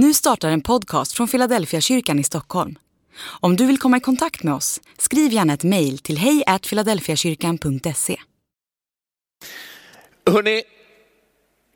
Nu 0.00 0.14
startar 0.14 0.48
en 0.48 0.60
podcast 0.60 1.12
från 1.12 1.28
Philadelphia 1.28 1.80
kyrkan 1.80 2.18
i 2.18 2.24
Stockholm. 2.24 2.78
Om 3.40 3.56
du 3.56 3.66
vill 3.66 3.78
komma 3.78 3.96
i 3.96 4.00
kontakt 4.00 4.42
med 4.42 4.54
oss, 4.54 4.80
skriv 4.98 5.32
gärna 5.32 5.52
ett 5.52 5.64
mejl 5.64 5.98
till 5.98 6.18
hejfiladelfiakyrkan.se. 6.18 8.16
Hörrni, 10.30 10.62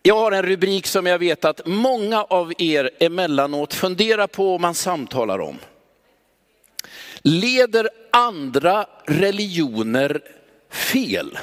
jag 0.02 0.18
har 0.18 0.32
en 0.32 0.42
rubrik 0.42 0.86
som 0.86 1.06
jag 1.06 1.18
vet 1.18 1.44
att 1.44 1.60
många 1.66 2.22
av 2.22 2.52
er 2.58 2.90
emellanåt 3.00 3.74
funderar 3.74 4.26
på 4.26 4.54
och 4.54 4.60
man 4.60 4.74
samtalar 4.74 5.38
om. 5.38 5.58
Leder 7.22 7.88
andra 8.12 8.86
religioner 9.06 10.20
fel? 10.70 11.38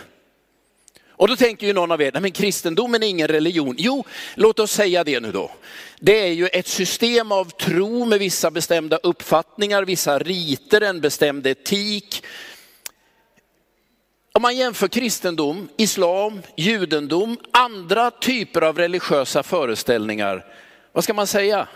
Och 1.20 1.28
då 1.28 1.36
tänker 1.36 1.68
ju 1.68 1.74
någon 1.74 1.92
av 1.92 2.02
er, 2.02 2.12
nej 2.12 2.22
men 2.22 2.32
kristendomen 2.32 3.04
är 3.04 3.08
ingen 3.08 3.28
religion. 3.28 3.76
Jo, 3.78 4.06
låt 4.36 4.60
oss 4.60 4.72
säga 4.72 5.04
det 5.04 5.20
nu 5.20 5.32
då. 5.32 5.52
Det 6.00 6.20
är 6.20 6.32
ju 6.32 6.48
ett 6.48 6.68
system 6.68 7.32
av 7.32 7.46
tro 7.50 8.06
med 8.06 8.20
vissa 8.20 8.52
bestämda 8.52 8.98
uppfattningar, 8.98 9.84
vissa 9.84 10.20
riter, 10.20 10.82
en 10.82 11.02
bestämd 11.02 11.48
etik. 11.48 12.24
Om 14.32 14.42
man 14.42 14.58
jämför 14.58 14.88
kristendom, 14.88 15.70
islam, 15.78 16.42
judendom, 16.58 17.38
andra 17.52 18.12
typer 18.12 18.62
av 18.62 18.78
religiösa 18.78 19.44
föreställningar, 19.44 20.46
vad 20.92 21.04
ska 21.04 21.14
man 21.14 21.28
säga? 21.28 21.68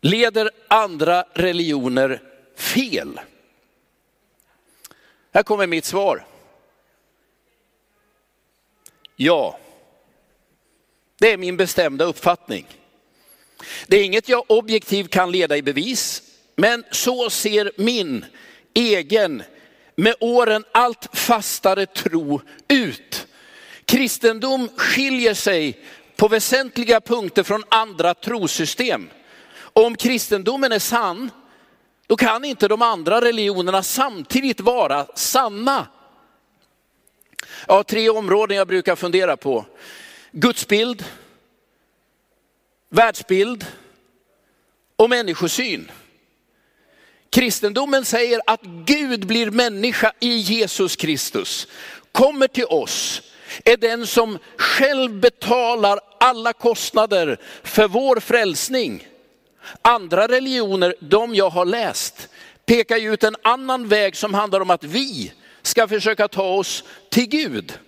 Leder 0.00 0.50
andra 0.68 1.24
religioner 1.34 2.22
fel? 2.56 3.20
Här 5.34 5.42
kommer 5.42 5.66
mitt 5.66 5.84
svar. 5.84 6.26
Ja, 9.16 9.58
det 11.18 11.32
är 11.32 11.36
min 11.36 11.56
bestämda 11.56 12.04
uppfattning. 12.04 12.66
Det 13.86 13.96
är 13.96 14.04
inget 14.04 14.28
jag 14.28 14.44
objektivt 14.48 15.10
kan 15.10 15.30
leda 15.30 15.56
i 15.56 15.62
bevis, 15.62 16.22
men 16.56 16.84
så 16.90 17.30
ser 17.30 17.72
min 17.76 18.24
egen, 18.74 19.42
med 19.96 20.14
åren 20.20 20.64
allt 20.72 21.08
fastare 21.12 21.86
tro 21.86 22.40
ut. 22.68 23.26
Kristendom 23.84 24.68
skiljer 24.76 25.34
sig 25.34 25.84
på 26.16 26.28
väsentliga 26.28 27.00
punkter 27.00 27.42
från 27.42 27.64
andra 27.68 28.14
trosystem. 28.14 29.10
Om 29.54 29.96
kristendomen 29.96 30.72
är 30.72 30.78
sann, 30.78 31.30
då 32.06 32.16
kan 32.16 32.44
inte 32.44 32.68
de 32.68 32.82
andra 32.82 33.20
religionerna 33.20 33.82
samtidigt 33.82 34.60
vara 34.60 35.06
sanna. 35.14 35.86
Jag 37.66 37.74
har 37.74 37.82
tre 37.82 38.08
områden 38.08 38.56
jag 38.56 38.68
brukar 38.68 38.96
fundera 38.96 39.36
på. 39.36 39.64
Gudsbild, 40.32 41.04
världsbild 42.88 43.66
och 44.96 45.10
människosyn. 45.10 45.90
Kristendomen 47.30 48.04
säger 48.04 48.40
att 48.46 48.62
Gud 48.62 49.26
blir 49.26 49.50
människa 49.50 50.12
i 50.20 50.36
Jesus 50.36 50.96
Kristus, 50.96 51.68
kommer 52.12 52.48
till 52.48 52.64
oss, 52.64 53.22
är 53.64 53.76
den 53.76 54.06
som 54.06 54.38
själv 54.56 55.20
betalar 55.20 56.00
alla 56.20 56.52
kostnader 56.52 57.38
för 57.62 57.88
vår 57.88 58.20
frälsning. 58.20 59.08
Andra 59.82 60.28
religioner, 60.28 60.94
de 61.00 61.34
jag 61.34 61.50
har 61.50 61.64
läst, 61.64 62.28
pekar 62.66 63.00
ut 63.00 63.24
en 63.24 63.36
annan 63.42 63.88
väg 63.88 64.16
som 64.16 64.34
handlar 64.34 64.60
om 64.60 64.70
att 64.70 64.84
vi 64.84 65.32
ska 65.62 65.88
försöka 65.88 66.28
ta 66.28 66.42
oss 66.42 66.84
till 67.10 67.26
Gud. 67.26 67.78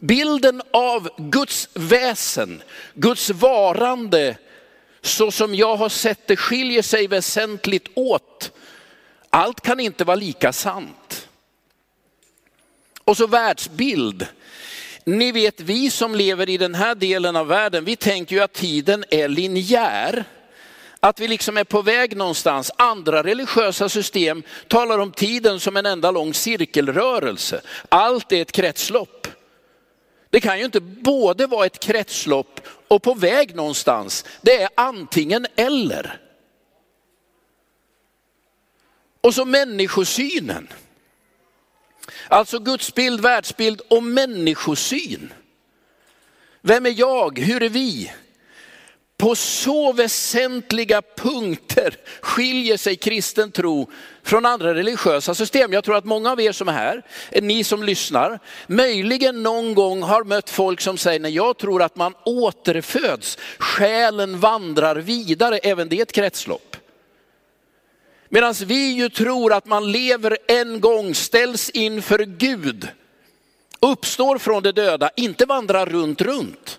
Bilden 0.00 0.62
av 0.70 1.08
Guds 1.18 1.68
väsen, 1.74 2.62
Guds 2.94 3.30
varande, 3.30 4.36
så 5.00 5.30
som 5.30 5.54
jag 5.54 5.76
har 5.76 5.88
sett 5.88 6.26
det 6.26 6.36
skiljer 6.36 6.82
sig 6.82 7.06
väsentligt 7.06 7.88
åt. 7.94 8.52
Allt 9.30 9.60
kan 9.60 9.80
inte 9.80 10.04
vara 10.04 10.14
lika 10.14 10.52
sant. 10.52 11.28
Och 13.04 13.16
så 13.16 13.26
världsbild. 13.26 14.26
Ni 15.04 15.32
vet 15.32 15.60
vi 15.60 15.90
som 15.90 16.14
lever 16.14 16.48
i 16.48 16.56
den 16.56 16.74
här 16.74 16.94
delen 16.94 17.36
av 17.36 17.46
världen, 17.46 17.84
vi 17.84 17.96
tänker 17.96 18.36
ju 18.36 18.42
att 18.42 18.52
tiden 18.52 19.04
är 19.10 19.28
linjär. 19.28 20.24
Att 21.04 21.20
vi 21.20 21.28
liksom 21.28 21.56
är 21.56 21.64
på 21.64 21.82
väg 21.82 22.16
någonstans. 22.16 22.70
Andra 22.76 23.22
religiösa 23.22 23.88
system 23.88 24.42
talar 24.68 24.98
om 24.98 25.12
tiden 25.12 25.60
som 25.60 25.76
en 25.76 25.86
enda 25.86 26.10
lång 26.10 26.34
cirkelrörelse. 26.34 27.60
Allt 27.88 28.32
är 28.32 28.42
ett 28.42 28.52
kretslopp. 28.52 29.28
Det 30.30 30.40
kan 30.40 30.58
ju 30.58 30.64
inte 30.64 30.80
både 30.80 31.46
vara 31.46 31.66
ett 31.66 31.78
kretslopp 31.78 32.60
och 32.88 33.02
på 33.02 33.14
väg 33.14 33.54
någonstans. 33.54 34.24
Det 34.40 34.62
är 34.62 34.68
antingen 34.74 35.46
eller. 35.56 36.20
Och 39.20 39.34
så 39.34 39.44
människosynen. 39.44 40.68
Alltså 42.28 42.58
gudsbild, 42.58 43.20
världsbild 43.20 43.80
och 43.88 44.02
människosyn. 44.02 45.32
Vem 46.60 46.86
är 46.86 46.94
jag? 46.98 47.38
Hur 47.38 47.62
är 47.62 47.68
vi? 47.68 48.12
På 49.22 49.34
så 49.36 49.92
väsentliga 49.92 51.02
punkter 51.16 51.96
skiljer 52.20 52.76
sig 52.76 52.96
kristen 52.96 53.50
tro 53.50 53.90
från 54.22 54.46
andra 54.46 54.74
religiösa 54.74 55.34
system. 55.34 55.72
Jag 55.72 55.84
tror 55.84 55.96
att 55.96 56.04
många 56.04 56.32
av 56.32 56.40
er 56.40 56.52
som 56.52 56.68
är 56.68 56.72
här, 56.72 57.02
ni 57.42 57.64
som 57.64 57.82
lyssnar, 57.82 58.38
möjligen 58.66 59.42
någon 59.42 59.74
gång 59.74 60.02
har 60.02 60.24
mött 60.24 60.50
folk 60.50 60.80
som 60.80 60.98
säger, 60.98 61.20
nej 61.20 61.34
jag 61.34 61.58
tror 61.58 61.82
att 61.82 61.96
man 61.96 62.14
återföds, 62.24 63.38
själen 63.58 64.40
vandrar 64.40 64.96
vidare, 64.96 65.58
även 65.58 65.88
det 65.88 65.98
är 65.98 66.02
ett 66.02 66.12
kretslopp. 66.12 66.76
Medan 68.28 68.54
vi 68.64 68.92
ju 68.92 69.08
tror 69.08 69.52
att 69.52 69.66
man 69.66 69.92
lever 69.92 70.38
en 70.48 70.80
gång, 70.80 71.14
ställs 71.14 71.70
inför 71.70 72.18
Gud, 72.18 72.88
uppstår 73.80 74.38
från 74.38 74.62
de 74.62 74.72
döda, 74.72 75.10
inte 75.16 75.46
vandrar 75.46 75.86
runt 75.86 76.20
runt. 76.20 76.78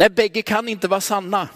Nej, 0.00 0.10
bägge 0.10 0.42
kan 0.42 0.68
inte 0.68 0.88
vara 0.88 1.00
sanna. 1.00 1.48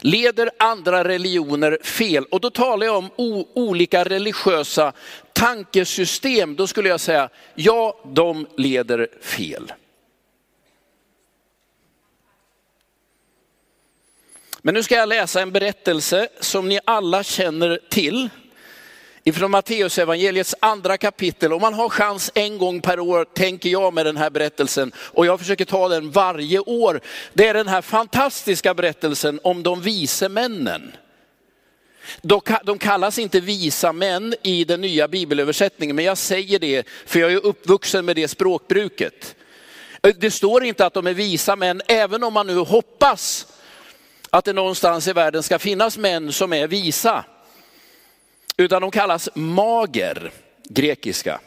Leder 0.00 0.50
andra 0.58 1.04
religioner 1.04 1.78
fel? 1.82 2.24
Och 2.24 2.40
då 2.40 2.50
talar 2.50 2.86
jag 2.86 2.96
om 2.96 3.10
olika 3.54 4.04
religiösa 4.04 4.92
tankesystem. 5.32 6.56
Då 6.56 6.66
skulle 6.66 6.88
jag 6.88 7.00
säga, 7.00 7.28
ja, 7.54 8.00
de 8.04 8.46
leder 8.56 9.08
fel. 9.20 9.72
Men 14.62 14.74
nu 14.74 14.82
ska 14.82 14.94
jag 14.94 15.08
läsa 15.08 15.42
en 15.42 15.52
berättelse 15.52 16.28
som 16.40 16.68
ni 16.68 16.80
alla 16.84 17.22
känner 17.22 17.80
till 17.88 18.28
ifrån 19.28 19.50
Matteusevangeliets 19.50 20.54
andra 20.60 20.96
kapitel. 20.96 21.52
Om 21.52 21.60
man 21.60 21.74
har 21.74 21.88
chans 21.88 22.30
en 22.34 22.58
gång 22.58 22.80
per 22.80 23.00
år, 23.00 23.24
tänker 23.24 23.68
jag 23.68 23.94
med 23.94 24.06
den 24.06 24.16
här 24.16 24.30
berättelsen, 24.30 24.92
och 24.96 25.26
jag 25.26 25.38
försöker 25.38 25.64
ta 25.64 25.88
den 25.88 26.10
varje 26.10 26.58
år. 26.58 27.00
Det 27.32 27.46
är 27.46 27.54
den 27.54 27.68
här 27.68 27.82
fantastiska 27.82 28.74
berättelsen 28.74 29.40
om 29.42 29.62
de 29.62 29.80
vise 29.80 30.28
männen. 30.28 30.92
De 32.64 32.78
kallas 32.78 33.18
inte 33.18 33.40
visa 33.40 33.92
män 33.92 34.34
i 34.42 34.64
den 34.64 34.80
nya 34.80 35.08
bibelöversättningen, 35.08 35.96
men 35.96 36.04
jag 36.04 36.18
säger 36.18 36.58
det 36.58 36.86
för 37.06 37.20
jag 37.20 37.32
är 37.32 37.46
uppvuxen 37.46 38.04
med 38.04 38.16
det 38.16 38.28
språkbruket. 38.28 39.36
Eh, 40.02 40.14
det 40.18 40.30
står 40.30 40.64
inte 40.64 40.86
att 40.86 40.94
de 40.94 41.06
är 41.06 41.14
visa 41.14 41.56
män, 41.56 41.82
även 41.86 42.24
om 42.24 42.32
man 42.32 42.46
nu 42.46 42.56
hoppas 42.56 43.46
att 44.30 44.44
det 44.44 44.52
någonstans 44.52 45.08
i 45.08 45.12
världen 45.12 45.42
ska 45.42 45.58
finnas 45.58 45.98
män 45.98 46.32
som 46.32 46.52
är 46.52 46.68
visa 46.68 47.24
utan 48.56 48.82
de 48.82 48.90
kallas 48.90 49.28
mager, 49.34 50.30
grekiska. 50.68 51.40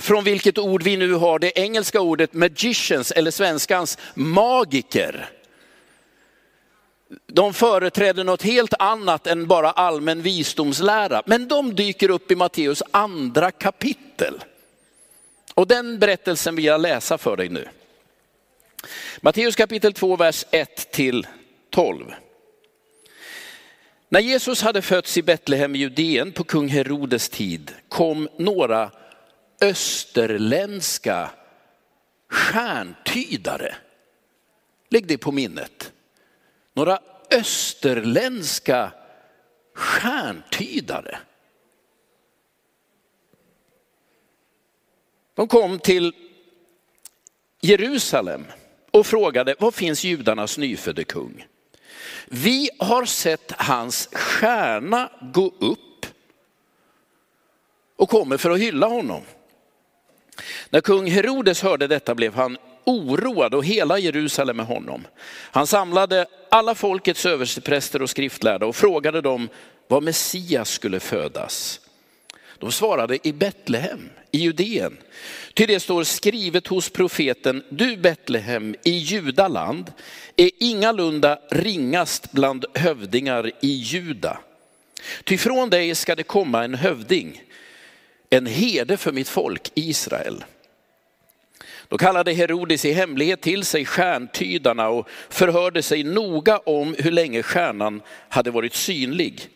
Från 0.00 0.24
vilket 0.24 0.58
ord 0.58 0.82
vi 0.82 0.96
nu 0.96 1.12
har 1.12 1.38
det 1.38 1.58
engelska 1.58 2.00
ordet 2.00 2.32
magicians 2.32 3.10
eller 3.10 3.30
svenskans 3.30 3.98
magiker. 4.14 5.30
De 7.26 7.54
företräder 7.54 8.24
något 8.24 8.42
helt 8.42 8.74
annat 8.78 9.26
än 9.26 9.46
bara 9.46 9.70
allmän 9.70 10.22
visdomslära, 10.22 11.22
men 11.26 11.48
de 11.48 11.74
dyker 11.74 12.10
upp 12.10 12.30
i 12.30 12.36
Matteus 12.36 12.82
andra 12.90 13.50
kapitel. 13.50 14.44
Och 15.54 15.66
den 15.66 15.98
berättelsen 15.98 16.56
vill 16.56 16.64
jag 16.64 16.80
läsa 16.80 17.18
för 17.18 17.36
dig 17.36 17.48
nu. 17.48 17.68
Matteus 19.20 19.56
kapitel 19.56 19.92
2, 19.92 20.16
vers 20.16 20.44
1 20.50 20.92
till 20.92 21.26
12. 21.70 22.14
När 24.14 24.20
Jesus 24.20 24.62
hade 24.62 24.82
fötts 24.82 25.16
i 25.16 25.22
Betlehem 25.22 25.74
i 25.74 25.78
Judeen 25.78 26.32
på 26.32 26.44
kung 26.44 26.68
Herodes 26.68 27.28
tid 27.28 27.74
kom 27.88 28.28
några 28.38 28.90
österländska 29.60 31.30
stjärntydare. 32.30 33.74
Lägg 34.88 35.06
det 35.06 35.18
på 35.18 35.32
minnet. 35.32 35.92
Några 36.74 36.98
österländska 37.30 38.92
stjärntydare. 39.74 41.18
De 45.34 45.48
kom 45.48 45.78
till 45.78 46.14
Jerusalem 47.60 48.44
och 48.90 49.06
frågade, 49.06 49.54
var 49.58 49.70
finns 49.70 50.04
judarnas 50.04 50.58
nyfödde 50.58 51.04
kung? 51.04 51.46
Vi 52.26 52.70
har 52.78 53.04
sett 53.04 53.52
hans 53.56 54.08
stjärna 54.12 55.10
gå 55.34 55.46
upp 55.60 56.06
och 57.96 58.08
kommer 58.08 58.36
för 58.36 58.50
att 58.50 58.58
hylla 58.58 58.86
honom. 58.86 59.22
När 60.70 60.80
kung 60.80 61.10
Herodes 61.10 61.62
hörde 61.62 61.86
detta 61.86 62.14
blev 62.14 62.34
han 62.34 62.58
oroad 62.84 63.54
och 63.54 63.64
hela 63.64 63.98
Jerusalem 63.98 64.56
med 64.56 64.66
honom. 64.66 65.06
Han 65.50 65.66
samlade 65.66 66.26
alla 66.50 66.74
folkets 66.74 67.26
överstepräster 67.26 68.02
och 68.02 68.10
skriftlärda 68.10 68.66
och 68.66 68.76
frågade 68.76 69.20
dem 69.20 69.48
var 69.88 70.00
Messias 70.00 70.70
skulle 70.70 71.00
födas. 71.00 71.80
De 72.58 72.72
svarade 72.72 73.28
i 73.28 73.32
Betlehem 73.32 74.10
i 74.30 74.38
Judeen. 74.38 74.96
Ty 75.54 75.66
det 75.66 75.80
står 75.80 76.04
skrivet 76.04 76.66
hos 76.66 76.90
profeten, 76.90 77.62
du 77.68 77.96
Betlehem 77.96 78.74
i 78.84 78.90
Judaland 78.90 79.92
är 80.36 80.50
ingalunda 80.58 81.38
ringast 81.50 82.32
bland 82.32 82.64
hövdingar 82.74 83.50
i 83.60 83.72
Juda. 83.72 84.38
Ty 85.24 85.38
från 85.38 85.70
dig 85.70 85.94
ska 85.94 86.14
det 86.14 86.22
komma 86.22 86.64
en 86.64 86.74
hövding, 86.74 87.42
en 88.30 88.46
herde 88.46 88.96
för 88.96 89.12
mitt 89.12 89.28
folk 89.28 89.70
Israel. 89.74 90.44
Då 91.88 91.98
kallade 91.98 92.32
Herodes 92.32 92.84
i 92.84 92.92
hemlighet 92.92 93.40
till 93.40 93.64
sig 93.64 93.84
stjärntydarna 93.84 94.88
och 94.88 95.08
förhörde 95.28 95.82
sig 95.82 96.02
noga 96.02 96.58
om 96.58 96.96
hur 96.98 97.10
länge 97.10 97.42
stjärnan 97.42 98.02
hade 98.28 98.50
varit 98.50 98.74
synlig. 98.74 99.48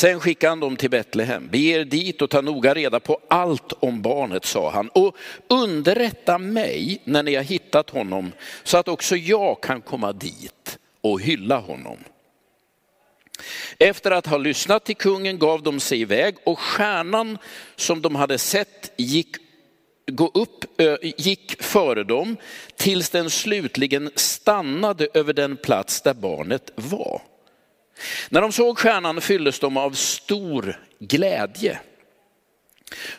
Sen 0.00 0.20
skickade 0.20 0.50
han 0.50 0.60
dem 0.60 0.76
till 0.76 0.90
Betlehem. 0.90 1.48
Bege 1.48 1.80
er 1.80 1.84
dit 1.84 2.22
och 2.22 2.30
ta 2.30 2.40
noga 2.40 2.74
reda 2.74 3.00
på 3.00 3.18
allt 3.28 3.72
om 3.80 4.02
barnet, 4.02 4.44
sa 4.44 4.70
han. 4.70 4.88
Och 4.88 5.16
underrätta 5.48 6.38
mig 6.38 7.02
när 7.04 7.22
ni 7.22 7.34
har 7.34 7.42
hittat 7.42 7.90
honom 7.90 8.32
så 8.62 8.78
att 8.78 8.88
också 8.88 9.16
jag 9.16 9.62
kan 9.62 9.80
komma 9.80 10.12
dit 10.12 10.78
och 11.00 11.20
hylla 11.20 11.58
honom. 11.58 11.96
Efter 13.78 14.10
att 14.10 14.26
ha 14.26 14.38
lyssnat 14.38 14.84
till 14.84 14.96
kungen 14.96 15.38
gav 15.38 15.62
de 15.62 15.80
sig 15.80 16.00
iväg 16.00 16.36
och 16.44 16.58
stjärnan 16.58 17.38
som 17.76 18.02
de 18.02 18.14
hade 18.14 18.38
sett 18.38 18.92
gick, 18.96 19.36
gå 20.10 20.30
upp, 20.34 20.80
gick 21.02 21.62
före 21.62 22.04
dem 22.04 22.36
tills 22.76 23.10
den 23.10 23.30
slutligen 23.30 24.10
stannade 24.14 25.08
över 25.14 25.32
den 25.32 25.56
plats 25.56 26.02
där 26.02 26.14
barnet 26.14 26.70
var. 26.74 27.29
När 28.28 28.40
de 28.40 28.52
såg 28.52 28.78
stjärnan 28.78 29.20
fylldes 29.20 29.58
de 29.58 29.76
av 29.76 29.90
stor 29.90 30.80
glädje. 30.98 31.80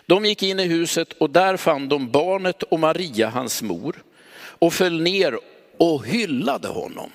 De 0.05 0.25
gick 0.25 0.43
in 0.43 0.59
i 0.59 0.67
huset 0.67 1.13
och 1.13 1.29
där 1.29 1.57
fann 1.57 1.89
de 1.89 2.11
barnet 2.11 2.63
och 2.63 2.79
Maria, 2.79 3.29
hans 3.29 3.61
mor, 3.61 4.03
och 4.35 4.73
föll 4.73 5.01
ner 5.01 5.39
och 5.77 6.05
hyllade 6.05 6.67
honom. 6.67 7.11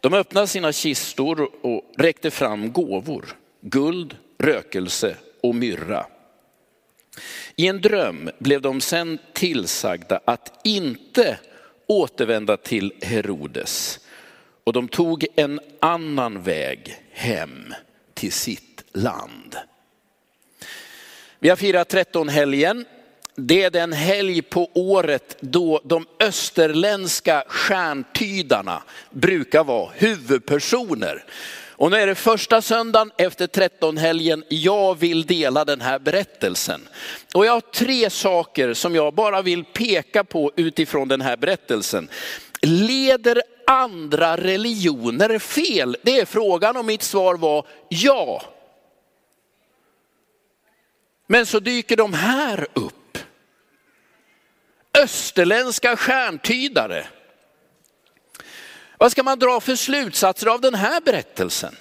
De 0.00 0.14
öppnade 0.14 0.46
sina 0.46 0.72
kistor 0.72 1.50
och 1.62 1.92
räckte 1.96 2.30
fram 2.30 2.72
gåvor, 2.72 3.36
guld, 3.60 4.16
rökelse 4.38 5.16
och 5.42 5.54
myrra. 5.54 6.06
I 7.56 7.66
en 7.66 7.80
dröm 7.80 8.30
blev 8.38 8.60
de 8.60 8.80
sen 8.80 9.18
tillsagda 9.32 10.20
att 10.24 10.60
inte 10.64 11.38
återvända 11.86 12.56
till 12.56 12.92
Herodes 13.02 14.00
och 14.68 14.72
de 14.72 14.88
tog 14.88 15.26
en 15.36 15.60
annan 15.80 16.42
väg 16.42 16.96
hem 17.12 17.74
till 18.14 18.32
sitt 18.32 18.84
land. 18.92 19.56
Vi 21.38 21.48
har 21.48 21.56
firat 21.56 21.88
13 21.88 22.28
helgen. 22.28 22.84
Det 23.34 23.62
är 23.62 23.70
den 23.70 23.92
helg 23.92 24.42
på 24.42 24.70
året 24.74 25.36
då 25.40 25.80
de 25.84 26.06
österländska 26.20 27.44
stjärntydarna 27.48 28.82
brukar 29.10 29.64
vara 29.64 29.90
huvudpersoner. 29.94 31.24
Och 31.70 31.90
nu 31.90 31.96
är 31.96 32.06
det 32.06 32.14
första 32.14 32.62
söndagen 32.62 33.10
efter 33.18 33.46
13 33.46 33.96
helgen 33.96 34.44
jag 34.48 34.98
vill 34.98 35.26
dela 35.26 35.64
den 35.64 35.80
här 35.80 35.98
berättelsen. 35.98 36.80
Och 37.34 37.46
jag 37.46 37.52
har 37.52 37.60
tre 37.60 38.10
saker 38.10 38.74
som 38.74 38.94
jag 38.94 39.14
bara 39.14 39.42
vill 39.42 39.64
peka 39.64 40.24
på 40.24 40.52
utifrån 40.56 41.08
den 41.08 41.20
här 41.20 41.36
berättelsen. 41.36 42.08
Leder 42.62 43.42
andra 43.68 44.36
religioner 44.36 45.38
fel? 45.38 45.96
Det 46.02 46.20
är 46.20 46.24
frågan 46.24 46.76
och 46.76 46.84
mitt 46.84 47.02
svar 47.02 47.34
var 47.34 47.66
ja. 47.88 48.42
Men 51.26 51.46
så 51.46 51.60
dyker 51.60 51.96
de 51.96 52.12
här 52.12 52.66
upp. 52.72 53.18
Österländska 55.02 55.96
stjärntydare. 55.96 57.06
Vad 58.98 59.12
ska 59.12 59.22
man 59.22 59.38
dra 59.38 59.60
för 59.60 59.76
slutsatser 59.76 60.46
av 60.46 60.60
den 60.60 60.74
här 60.74 61.00
berättelsen? 61.00 61.76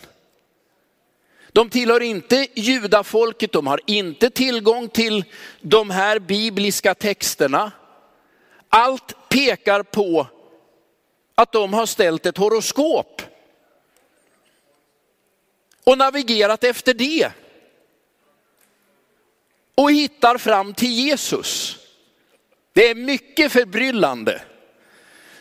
De 1.51 1.69
tillhör 1.69 2.01
inte 2.01 2.47
judafolket, 2.55 3.51
de 3.51 3.67
har 3.67 3.81
inte 3.85 4.29
tillgång 4.29 4.89
till 4.89 5.25
de 5.61 5.89
här 5.89 6.19
bibliska 6.19 6.95
texterna. 6.95 7.71
Allt 8.69 9.29
pekar 9.29 9.83
på 9.83 10.27
att 11.37 11.51
de 11.51 11.73
har 11.73 11.85
ställt 11.85 12.25
ett 12.25 12.37
horoskop 12.37 13.21
och 15.83 15.97
navigerat 15.97 16.63
efter 16.63 16.93
det. 16.93 17.31
Och 19.75 19.91
hittar 19.91 20.37
fram 20.37 20.73
till 20.73 20.91
Jesus. 20.91 21.77
Det 22.73 22.87
är 22.89 22.95
mycket 22.95 23.51
förbryllande. 23.51 24.41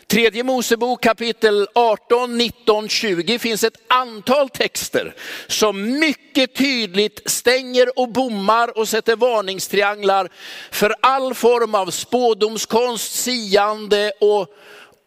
Tredje 0.07 0.43
Mosebok 0.43 1.03
kapitel 1.03 1.67
18, 1.75 2.37
19, 2.37 2.89
20 2.89 3.39
finns 3.39 3.63
ett 3.63 3.81
antal 3.87 4.49
texter 4.49 5.15
som 5.47 5.99
mycket 5.99 6.55
tydligt 6.55 7.29
stänger 7.29 7.99
och 7.99 8.09
bommar 8.09 8.77
och 8.77 8.87
sätter 8.87 9.15
varningstrianglar 9.15 10.29
för 10.71 10.95
all 10.99 11.33
form 11.33 11.75
av 11.75 11.91
spådomskonst, 11.91 13.15
siande 13.15 14.11
och, 14.19 14.47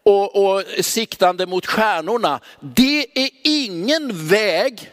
och, 0.03 0.35
och 0.35 0.63
siktande 0.81 1.45
mot 1.45 1.65
stjärnorna. 1.65 2.39
Det 2.59 3.05
är 3.19 3.29
ingen 3.43 4.27
väg 4.27 4.91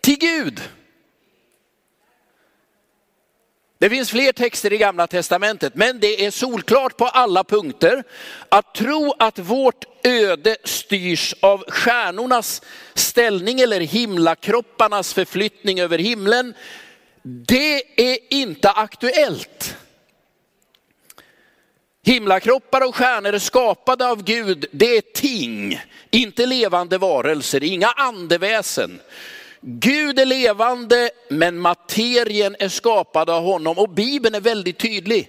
till 0.00 0.18
Gud. 0.18 0.60
Det 3.82 3.90
finns 3.90 4.10
fler 4.10 4.32
texter 4.32 4.72
i 4.72 4.78
gamla 4.78 5.06
testamentet, 5.06 5.74
men 5.74 6.00
det 6.00 6.24
är 6.24 6.30
solklart 6.30 6.96
på 6.96 7.06
alla 7.06 7.44
punkter 7.44 8.04
att 8.48 8.74
tro 8.74 9.14
att 9.18 9.38
vårt 9.38 9.84
öde 10.04 10.56
styrs 10.64 11.34
av 11.40 11.64
stjärnornas 11.68 12.62
ställning 12.94 13.60
eller 13.60 13.80
himlakropparnas 13.80 15.14
förflyttning 15.14 15.80
över 15.80 15.98
himlen. 15.98 16.54
Det 17.22 17.82
är 18.12 18.18
inte 18.30 18.70
aktuellt. 18.70 19.76
Himlakroppar 22.04 22.88
och 22.88 22.96
stjärnor 22.96 23.32
är 23.32 23.38
skapade 23.38 24.06
av 24.06 24.22
Gud, 24.24 24.66
det 24.70 24.96
är 24.96 25.00
ting, 25.00 25.80
inte 26.10 26.46
levande 26.46 26.98
varelser, 26.98 27.64
inga 27.64 27.88
andeväsen. 27.88 29.00
Gud 29.60 30.18
är 30.18 30.26
levande, 30.26 31.10
men 31.30 31.58
materien 31.58 32.56
är 32.58 32.68
skapad 32.68 33.30
av 33.30 33.42
honom. 33.42 33.78
Och 33.78 33.88
Bibeln 33.88 34.34
är 34.34 34.40
väldigt 34.40 34.78
tydlig. 34.78 35.28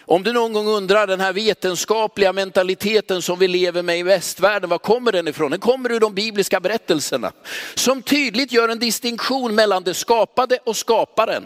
Om 0.00 0.22
du 0.22 0.32
någon 0.32 0.52
gång 0.52 0.68
undrar 0.68 1.06
den 1.06 1.20
här 1.20 1.32
vetenskapliga 1.32 2.32
mentaliteten 2.32 3.22
som 3.22 3.38
vi 3.38 3.48
lever 3.48 3.82
med 3.82 3.98
i 3.98 4.02
västvärlden, 4.02 4.70
var 4.70 4.78
kommer 4.78 5.12
den 5.12 5.28
ifrån? 5.28 5.50
Den 5.50 5.60
kommer 5.60 5.92
ur 5.92 6.00
de 6.00 6.14
bibliska 6.14 6.60
berättelserna. 6.60 7.32
Som 7.74 8.02
tydligt 8.02 8.52
gör 8.52 8.68
en 8.68 8.78
distinktion 8.78 9.54
mellan 9.54 9.82
det 9.82 9.94
skapade 9.94 10.58
och 10.64 10.76
skaparen. 10.76 11.44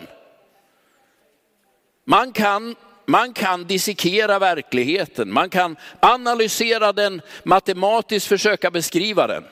Man 2.05 2.33
kan, 2.33 2.77
man 3.07 3.33
kan 3.33 3.65
dissekera 3.65 4.39
verkligheten, 4.39 5.33
man 5.33 5.51
kan 5.51 5.77
analysera 6.01 6.93
den, 6.93 7.23
matematiskt 7.43 8.27
försöka 8.27 8.71
beskriva 8.71 9.27
den. 9.27 9.45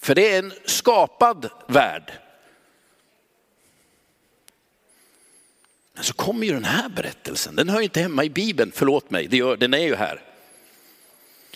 För 0.00 0.14
det 0.14 0.34
är 0.34 0.38
en 0.38 0.52
skapad 0.64 1.50
värld. 1.66 2.12
Men 5.94 6.04
så 6.04 6.12
kommer 6.12 6.46
ju 6.46 6.52
den 6.52 6.64
här 6.64 6.88
berättelsen, 6.88 7.56
den 7.56 7.68
hör 7.68 7.80
inte 7.80 8.00
hemma 8.00 8.24
i 8.24 8.30
Bibeln, 8.30 8.72
förlåt 8.74 9.10
mig, 9.10 9.26
det 9.26 9.36
gör, 9.36 9.56
den 9.56 9.74
är 9.74 9.78
ju 9.78 9.94
här. 9.94 10.27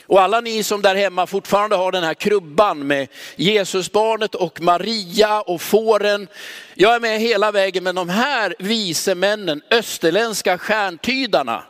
Och 0.07 0.21
alla 0.21 0.41
ni 0.41 0.63
som 0.63 0.83
där 0.83 0.95
hemma 0.95 1.27
fortfarande 1.27 1.77
har 1.77 1.93
den 1.93 2.05
här 2.05 2.15
krubban 2.15 2.87
med 2.87 3.09
Jesusbarnet 3.37 4.35
och 4.35 4.61
Maria 4.61 5.41
och 5.41 5.63
fåren. 5.63 6.29
Jag 6.75 6.95
är 6.95 7.01
med 7.01 7.21
hela 7.21 7.53
vägen, 7.53 7.85
men 7.85 7.95
de 7.95 8.09
här 8.09 8.55
vise 8.59 9.15
männen, 9.15 9.63
österländska 9.71 10.59
stjärntydarna, 10.59 11.65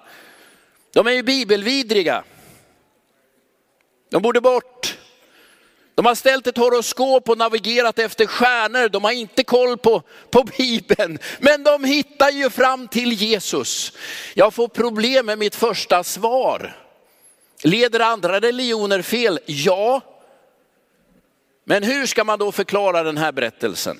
de 0.93 1.07
är 1.07 1.11
ju 1.11 1.23
bibelvidriga. 1.23 2.25
De 4.11 4.23
borde 4.23 4.41
bort. 4.41 4.99
De 5.95 6.07
har 6.07 6.15
ställt 6.15 6.47
ett 6.47 6.57
horoskop 6.57 7.29
och 7.29 7.39
navigerat 7.39 7.99
efter 7.99 8.27
stjärnor. 8.27 8.89
De 8.89 9.05
har 9.05 9.13
inte 9.13 9.45
koll 9.45 9.79
på, 9.79 10.03
på 10.31 10.45
Bibeln. 10.59 11.19
Men 11.39 11.63
de 11.63 11.85
hittar 11.85 12.31
ju 12.31 12.51
fram 12.51 12.89
till 12.89 13.13
Jesus. 13.13 13.93
Jag 14.35 14.55
får 14.55 14.69
problem 14.69 15.27
med 15.27 15.39
mitt 15.39 15.55
första 15.55 16.05
svar. 16.05 16.82
Leder 17.63 18.01
andra 18.01 18.41
religioner 18.41 19.03
fel? 19.03 19.39
Ja. 19.47 20.01
Men 21.65 21.83
hur 21.83 22.07
ska 22.07 22.25
man 22.25 22.39
då 22.39 22.53
förklara 22.53 23.03
den 23.03 23.19
här 23.19 23.33
berättelsen? 23.33 23.99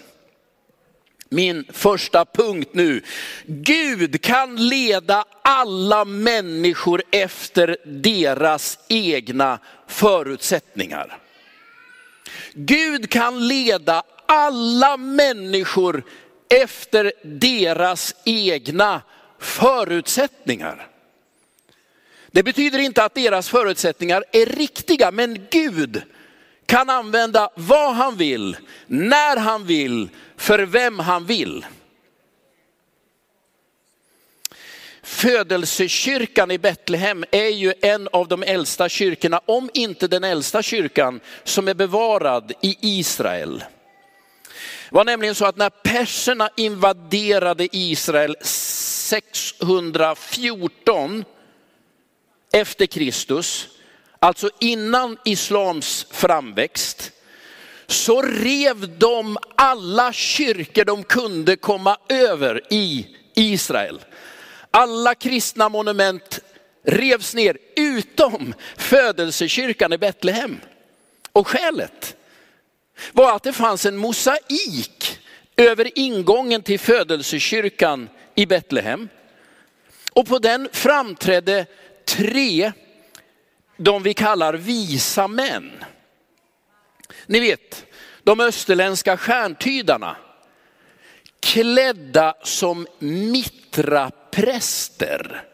Min 1.29 1.65
första 1.73 2.25
punkt 2.25 2.71
nu. 2.73 3.03
Gud 3.47 4.23
kan 4.23 4.69
leda 4.69 5.25
alla 5.43 6.05
människor 6.05 7.03
efter 7.11 7.77
deras 7.85 8.79
egna 8.89 9.59
förutsättningar. 9.87 11.19
Gud 12.55 13.11
kan 13.11 13.49
leda 13.49 14.03
alla 14.27 14.97
människor 14.97 16.05
efter 16.49 17.13
deras 17.23 18.15
egna 18.25 19.03
förutsättningar. 19.39 20.92
Det 22.33 22.43
betyder 22.43 22.79
inte 22.79 23.05
att 23.05 23.15
deras 23.15 23.49
förutsättningar 23.49 24.25
är 24.33 24.47
riktiga, 24.47 25.11
men 25.11 25.47
Gud 25.51 26.03
kan 26.67 26.91
använda 26.91 27.51
vad 27.55 27.95
han 27.95 28.17
vill, 28.17 28.57
när 28.87 29.37
han 29.37 29.67
vill, 29.67 30.09
för 30.37 30.59
vem 30.59 30.99
han 30.99 31.27
vill. 31.27 31.67
Födelsekyrkan 35.03 36.51
i 36.51 36.59
Betlehem 36.59 37.25
är 37.31 37.49
ju 37.49 37.75
en 37.81 38.09
av 38.13 38.29
de 38.29 38.43
äldsta 38.43 38.89
kyrkorna, 38.89 39.41
om 39.47 39.71
inte 39.75 40.09
den 40.09 40.25
äldsta 40.25 40.63
kyrkan, 40.63 41.21
som 41.45 41.69
är 41.69 41.75
bevarad 41.75 42.53
i 42.61 42.77
Israel. 42.81 43.65
Det 44.89 44.95
var 44.95 45.05
nämligen 45.05 45.35
så 45.35 45.45
att 45.45 45.57
när 45.57 45.71
perserna 45.71 46.51
invaderade 46.57 47.69
Israel 47.73 48.37
614 48.43 51.25
efter 52.53 52.87
Kristus, 52.87 53.69
alltså 54.19 54.51
innan 54.61 55.19
islams 55.25 56.07
framväxt, 56.11 57.13
så 57.87 58.23
rev 58.23 58.99
de 58.99 59.39
alla 59.57 60.13
kyrkor 60.13 60.85
de 60.85 61.05
kunde 61.05 61.57
komma 61.57 61.97
över 62.09 62.61
i 62.71 63.07
Israel. 63.35 64.01
Alla 64.71 65.15
kristna 65.15 65.69
monument 65.69 66.41
revs 66.85 67.35
ner 67.35 67.59
utom 67.77 68.55
födelsekyrkan 68.77 69.93
i 69.93 69.99
Betlehem. 69.99 70.61
Och 71.33 71.49
skälet 71.49 72.17
var 73.13 73.37
att 73.37 73.43
det 73.43 73.53
fanns 73.53 73.87
en 73.87 73.97
mosaik 73.97 75.19
över 75.57 75.99
ingången 75.99 76.63
till 76.63 76.81
födelsekyrkan 76.81 78.09
i 78.35 78.47
Betlehem. 78.47 79.09
Och 80.13 80.27
på 80.27 80.39
den 80.39 80.69
framträdde 80.73 81.67
tre, 82.07 82.73
de 83.77 84.03
vi 84.03 84.15
kallar 84.15 84.55
visa 84.55 85.29
män. 85.29 85.85
Ni 87.27 87.41
vet, 87.41 87.87
de 88.23 88.41
österländska 88.41 89.17
stjärntydarna 89.17 90.17
klädda 91.41 92.35
som 92.43 92.87
mitrapräster. 92.99 95.45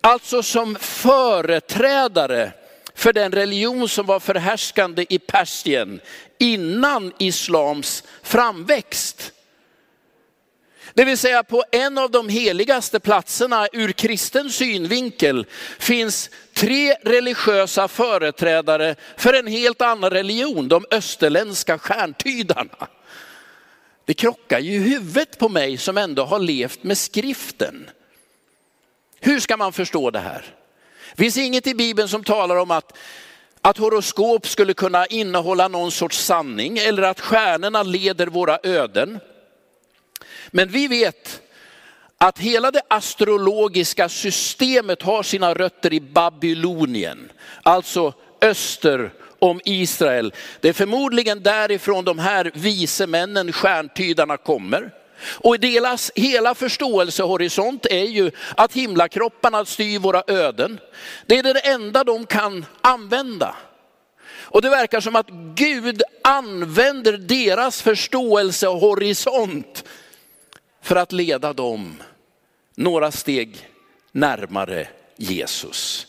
Alltså 0.00 0.42
som 0.42 0.76
företrädare 0.80 2.52
för 2.94 3.12
den 3.12 3.32
religion 3.32 3.88
som 3.88 4.06
var 4.06 4.20
förhärskande 4.20 5.06
i 5.08 5.18
Persien 5.18 6.00
innan 6.38 7.12
islams 7.18 8.04
framväxt. 8.22 9.32
Det 10.98 11.04
vill 11.04 11.18
säga 11.18 11.42
på 11.42 11.64
en 11.70 11.98
av 11.98 12.10
de 12.10 12.28
heligaste 12.28 13.00
platserna 13.00 13.68
ur 13.72 13.92
kristen 13.92 14.50
synvinkel 14.50 15.46
finns 15.78 16.30
tre 16.54 16.94
religiösa 16.94 17.88
företrädare 17.88 18.94
för 19.16 19.32
en 19.32 19.46
helt 19.46 19.82
annan 19.82 20.10
religion, 20.10 20.68
de 20.68 20.84
österländska 20.90 21.78
stjärntydarna. 21.78 22.88
Det 24.04 24.14
krockar 24.14 24.58
ju 24.58 24.72
i 24.72 24.78
huvudet 24.78 25.38
på 25.38 25.48
mig 25.48 25.76
som 25.76 25.98
ändå 25.98 26.24
har 26.24 26.38
levt 26.38 26.82
med 26.82 26.98
skriften. 26.98 27.90
Hur 29.20 29.40
ska 29.40 29.56
man 29.56 29.72
förstå 29.72 30.10
det 30.10 30.20
här? 30.20 30.44
Det 31.16 31.22
finns 31.22 31.36
inget 31.36 31.66
i 31.66 31.74
Bibeln 31.74 32.08
som 32.08 32.24
talar 32.24 32.56
om 32.56 32.70
att, 32.70 32.96
att 33.60 33.78
horoskop 33.78 34.48
skulle 34.48 34.74
kunna 34.74 35.06
innehålla 35.06 35.68
någon 35.68 35.92
sorts 35.92 36.18
sanning 36.24 36.78
eller 36.78 37.02
att 37.02 37.20
stjärnorna 37.20 37.82
leder 37.82 38.26
våra 38.26 38.58
öden. 38.62 39.20
Men 40.50 40.68
vi 40.68 40.88
vet 40.88 41.42
att 42.18 42.38
hela 42.38 42.70
det 42.70 42.82
astrologiska 42.88 44.08
systemet 44.08 45.02
har 45.02 45.22
sina 45.22 45.54
rötter 45.54 45.92
i 45.92 46.00
Babylonien, 46.00 47.32
alltså 47.62 48.12
öster 48.40 49.10
om 49.38 49.60
Israel. 49.64 50.34
Det 50.60 50.68
är 50.68 50.72
förmodligen 50.72 51.42
därifrån 51.42 52.04
de 52.04 52.18
här 52.18 52.50
vise 52.54 53.06
männen, 53.06 53.52
stjärntydarna 53.52 54.36
kommer. 54.36 54.90
Och 55.20 55.60
deras 55.60 56.12
hela 56.14 56.54
förståelsehorisont 56.54 57.86
är 57.86 58.04
ju 58.04 58.30
att 58.56 58.72
himlakropparna 58.72 59.64
styr 59.64 59.98
våra 59.98 60.22
öden. 60.26 60.80
Det 61.26 61.38
är 61.38 61.42
det 61.42 61.60
enda 61.60 62.04
de 62.04 62.26
kan 62.26 62.66
använda. 62.80 63.54
Och 64.50 64.62
det 64.62 64.70
verkar 64.70 65.00
som 65.00 65.16
att 65.16 65.30
Gud 65.54 66.02
använder 66.22 67.12
deras 67.12 67.82
förståelsehorisont 67.82 69.84
för 70.88 70.96
att 70.96 71.12
leda 71.12 71.52
dem 71.52 72.02
några 72.74 73.10
steg 73.10 73.68
närmare 74.12 74.88
Jesus. 75.16 76.06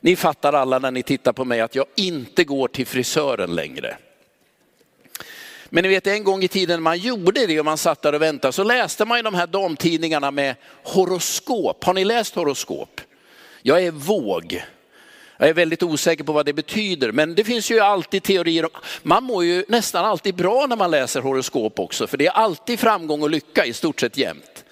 Ni 0.00 0.16
fattar 0.16 0.52
alla 0.52 0.78
när 0.78 0.90
ni 0.90 1.02
tittar 1.02 1.32
på 1.32 1.44
mig 1.44 1.60
att 1.60 1.74
jag 1.74 1.86
inte 1.94 2.44
går 2.44 2.68
till 2.68 2.86
frisören 2.86 3.54
längre. 3.54 3.96
Men 5.68 5.82
ni 5.82 5.88
vet 5.88 6.06
en 6.06 6.24
gång 6.24 6.42
i 6.42 6.48
tiden 6.48 6.82
man 6.82 6.98
gjorde 6.98 7.46
det 7.46 7.58
och 7.58 7.64
man 7.64 7.78
satt 7.78 8.02
där 8.02 8.12
och 8.12 8.22
väntade 8.22 8.52
så 8.52 8.64
läste 8.64 9.04
man 9.04 9.18
ju 9.18 9.22
de 9.22 9.34
här 9.34 9.46
damtidningarna 9.46 10.30
med 10.30 10.54
horoskop. 10.84 11.84
Har 11.84 11.94
ni 11.94 12.04
läst 12.04 12.34
horoskop? 12.34 13.00
Jag 13.62 13.82
är 13.82 13.90
våg. 13.90 14.64
Jag 15.38 15.48
är 15.48 15.54
väldigt 15.54 15.82
osäker 15.82 16.24
på 16.24 16.32
vad 16.32 16.46
det 16.46 16.52
betyder, 16.52 17.12
men 17.12 17.34
det 17.34 17.44
finns 17.44 17.70
ju 17.70 17.80
alltid 17.80 18.22
teorier. 18.22 18.68
Man 19.02 19.24
mår 19.24 19.44
ju 19.44 19.64
nästan 19.68 20.04
alltid 20.04 20.34
bra 20.34 20.66
när 20.66 20.76
man 20.76 20.90
läser 20.90 21.20
horoskop 21.20 21.78
också, 21.80 22.06
för 22.06 22.16
det 22.16 22.26
är 22.26 22.32
alltid 22.32 22.80
framgång 22.80 23.22
och 23.22 23.30
lycka 23.30 23.66
i 23.66 23.72
stort 23.72 24.00
sett 24.00 24.18
jämt. 24.18 24.64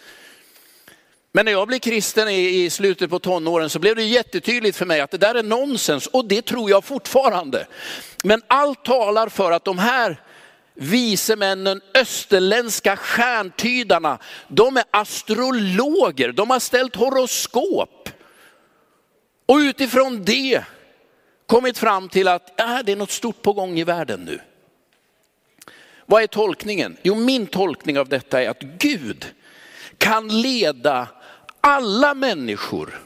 Men 1.32 1.44
när 1.44 1.52
jag 1.52 1.68
blev 1.68 1.78
kristen 1.78 2.28
i 2.28 2.70
slutet 2.70 3.10
på 3.10 3.18
tonåren 3.18 3.70
så 3.70 3.78
blev 3.78 3.96
det 3.96 4.02
jättetydligt 4.02 4.76
för 4.76 4.86
mig 4.86 5.00
att 5.00 5.10
det 5.10 5.18
där 5.18 5.34
är 5.34 5.42
nonsens 5.42 6.06
och 6.06 6.24
det 6.24 6.42
tror 6.42 6.70
jag 6.70 6.84
fortfarande. 6.84 7.66
Men 8.24 8.42
allt 8.46 8.84
talar 8.84 9.28
för 9.28 9.52
att 9.52 9.64
de 9.64 9.78
här 9.78 10.20
vise 10.74 11.36
männen, 11.36 11.80
österländska 11.94 12.96
stjärntydarna, 12.96 14.18
de 14.48 14.76
är 14.76 14.84
astrologer, 14.90 16.32
de 16.32 16.50
har 16.50 16.60
ställt 16.60 16.96
horoskop. 16.96 18.08
Och 19.50 19.56
utifrån 19.56 20.24
det 20.24 20.64
kommit 21.46 21.78
fram 21.78 22.08
till 22.08 22.28
att 22.28 22.60
äh, 22.60 22.78
det 22.84 22.92
är 22.92 22.96
något 22.96 23.10
stort 23.10 23.42
på 23.42 23.52
gång 23.52 23.78
i 23.78 23.84
världen 23.84 24.20
nu. 24.24 24.40
Vad 26.06 26.22
är 26.22 26.26
tolkningen? 26.26 26.96
Jo, 27.02 27.14
min 27.14 27.46
tolkning 27.46 27.98
av 27.98 28.08
detta 28.08 28.42
är 28.42 28.48
att 28.48 28.60
Gud 28.60 29.26
kan 29.98 30.42
leda 30.42 31.08
alla 31.60 32.14
människor 32.14 33.02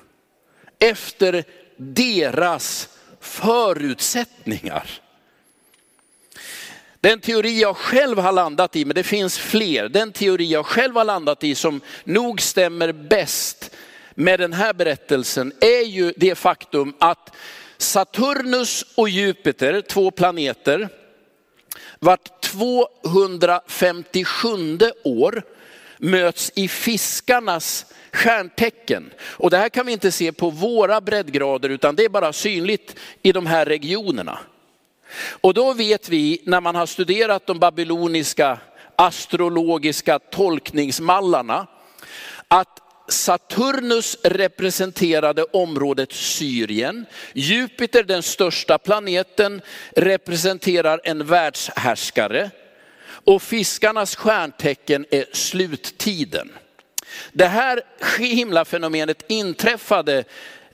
efter 0.78 1.44
deras 1.76 2.88
förutsättningar. 3.20 4.90
Den 7.00 7.20
teori 7.20 7.60
jag 7.60 7.76
själv 7.76 8.18
har 8.18 8.32
landat 8.32 8.76
i, 8.76 8.84
men 8.84 8.94
det 8.94 9.04
finns 9.04 9.38
fler, 9.38 9.88
den 9.88 10.12
teori 10.12 10.52
jag 10.52 10.66
själv 10.66 10.96
har 10.96 11.04
landat 11.04 11.44
i 11.44 11.54
som 11.54 11.80
nog 12.04 12.40
stämmer 12.40 12.92
bäst 12.92 13.70
med 14.14 14.40
den 14.40 14.52
här 14.52 14.72
berättelsen 14.72 15.52
är 15.60 15.86
ju 15.86 16.12
det 16.16 16.34
faktum 16.34 16.94
att 16.98 17.32
Saturnus 17.76 18.84
och 18.94 19.08
Jupiter, 19.08 19.80
två 19.80 20.10
planeter, 20.10 20.88
vart 21.98 22.40
257 22.40 24.48
år 25.04 25.42
möts 25.98 26.52
i 26.54 26.68
fiskarnas 26.68 27.86
stjärntecken. 28.12 29.10
Och 29.20 29.50
det 29.50 29.58
här 29.58 29.68
kan 29.68 29.86
vi 29.86 29.92
inte 29.92 30.12
se 30.12 30.32
på 30.32 30.50
våra 30.50 31.00
breddgrader 31.00 31.68
utan 31.68 31.96
det 31.96 32.04
är 32.04 32.08
bara 32.08 32.32
synligt 32.32 32.96
i 33.22 33.32
de 33.32 33.46
här 33.46 33.66
regionerna. 33.66 34.38
Och 35.40 35.54
då 35.54 35.72
vet 35.72 36.08
vi 36.08 36.42
när 36.44 36.60
man 36.60 36.74
har 36.74 36.86
studerat 36.86 37.46
de 37.46 37.58
babyloniska 37.58 38.58
astrologiska 38.96 40.18
tolkningsmallarna 40.18 41.66
att 42.48 42.80
Saturnus 43.08 44.16
representerade 44.22 45.42
området 45.42 46.12
Syrien. 46.12 47.06
Jupiter, 47.32 48.02
den 48.02 48.22
största 48.22 48.78
planeten, 48.78 49.62
representerar 49.96 51.00
en 51.04 51.26
världshärskare. 51.26 52.50
Och 53.06 53.42
fiskarnas 53.42 54.16
stjärntecken 54.16 55.06
är 55.10 55.26
sluttiden. 55.32 56.52
Det 57.32 57.46
här 57.46 57.80
himlafenomenet 58.18 59.24
inträffade 59.28 60.24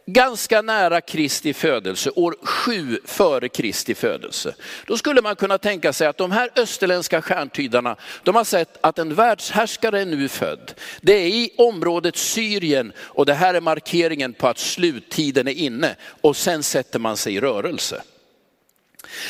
ganska 0.07 0.63
nära 0.63 1.01
Kristi 1.01 1.55
födelse, 1.55 2.11
år 2.11 2.37
7 2.43 2.99
före 3.05 3.49
Kristi 3.49 3.95
födelse. 3.95 4.55
Då 4.87 4.97
skulle 4.97 5.23
man 5.23 5.37
kunna 5.37 5.59
tänka 5.59 5.93
sig 5.93 6.07
att 6.07 6.17
de 6.17 6.31
här 6.31 6.51
österländska 6.57 7.23
stjärntydarna, 7.23 7.97
de 8.23 8.37
har 8.37 8.45
sett 8.45 8.79
att 8.81 8.99
en 8.99 9.15
världshärskare 9.15 10.01
är 10.01 10.07
nu 10.07 10.29
född. 10.29 10.75
Det 11.01 11.13
är 11.13 11.27
i 11.27 11.51
området 11.57 12.17
Syrien 12.17 12.93
och 12.99 13.27
det 13.27 13.35
här 13.35 13.55
är 13.55 13.61
markeringen 13.61 14.33
på 14.33 14.49
att 14.49 14.59
sluttiden 14.59 15.49
är 15.49 15.55
inne 15.55 15.97
och 16.21 16.37
sen 16.37 16.63
sätter 16.63 16.99
man 16.99 17.17
sig 17.17 17.35
i 17.35 17.41
rörelse. 17.41 18.03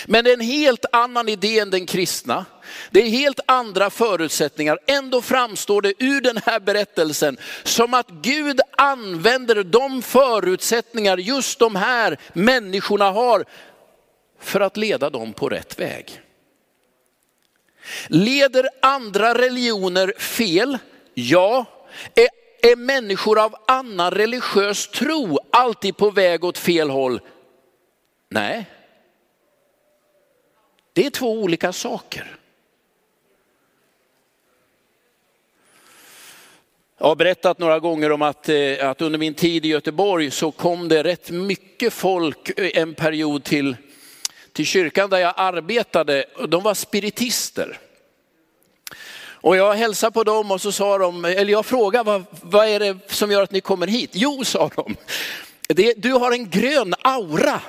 Men 0.07 0.25
det 0.25 0.31
är 0.31 0.35
en 0.35 0.41
helt 0.41 0.85
annan 0.93 1.29
idé 1.29 1.59
än 1.59 1.71
den 1.71 1.87
kristna. 1.87 2.45
Det 2.91 3.01
är 3.01 3.09
helt 3.09 3.41
andra 3.47 3.91
förutsättningar. 3.91 4.79
Ändå 4.87 5.23
framstår 5.23 5.83
det 5.83 5.93
ur 5.99 6.21
den 6.21 6.41
här 6.47 6.61
berättelsen 6.61 7.39
som 7.65 7.95
att 7.95 8.09
Gud 8.09 8.61
använder 8.77 9.65
de 9.65 10.03
förutsättningar 10.03 11.17
just 11.17 11.59
de 11.59 11.77
här 11.77 12.19
människorna 12.33 13.11
har 13.11 13.45
för 14.41 14.61
att 14.61 14.77
leda 14.77 15.11
dem 15.11 15.33
på 15.33 15.49
rätt 15.49 15.81
väg. 15.81 16.21
Leder 18.07 18.69
andra 18.83 19.35
religioner 19.35 20.13
fel? 20.19 20.79
Ja. 21.15 21.65
Är, 22.15 22.29
är 22.71 22.77
människor 22.77 23.39
av 23.39 23.55
annan 23.67 24.11
religiös 24.11 24.89
tro 24.89 25.39
alltid 25.53 25.97
på 25.97 26.11
väg 26.11 26.45
åt 26.45 26.59
fel 26.59 26.91
håll? 26.91 27.21
Nej. 28.29 28.67
Det 31.01 31.07
är 31.07 31.11
två 31.11 31.33
olika 31.33 31.73
saker. 31.73 32.37
Jag 36.99 37.07
har 37.07 37.17
berättat 37.17 37.59
några 37.59 37.79
gånger 37.79 38.13
om 38.13 38.23
att, 38.23 38.49
eh, 38.49 38.89
att 38.91 39.03
under 39.03 39.19
min 39.19 39.35
tid 39.35 39.67
i 39.67 39.69
Göteborg 39.69 40.31
så 40.31 40.51
kom 40.51 40.89
det 40.89 41.05
rätt 41.05 41.31
mycket 41.31 41.93
folk 41.93 42.59
eh, 42.59 42.83
en 42.83 42.95
period 42.95 43.45
till, 43.45 43.77
till 44.53 44.67
kyrkan 44.67 45.11
där 45.11 45.19
jag 45.19 45.35
arbetade. 45.37 46.25
De 46.49 46.63
var 46.63 46.75
spiritister. 46.75 47.79
Och 49.23 49.57
jag 49.57 49.75
hälsade 49.75 50.13
på 50.13 50.25
dem 50.25 50.51
och 50.51 50.61
så 50.61 50.73
sa 50.73 50.99
de, 50.99 51.25
eller 51.25 51.53
jag 51.53 51.67
frågade 51.67 52.05
vad, 52.05 52.25
vad 52.43 52.67
är 52.67 52.81
det 52.81 52.99
som 53.07 53.31
gör 53.31 53.43
att 53.43 53.53
ni 53.53 53.61
kommer 53.61 53.87
hit? 53.87 54.11
Jo, 54.13 54.45
sa 54.45 54.71
de, 54.77 54.97
det, 55.69 55.95
du 55.97 56.13
har 56.13 56.33
en 56.33 56.51
grön 56.51 56.95
aura. 57.03 57.61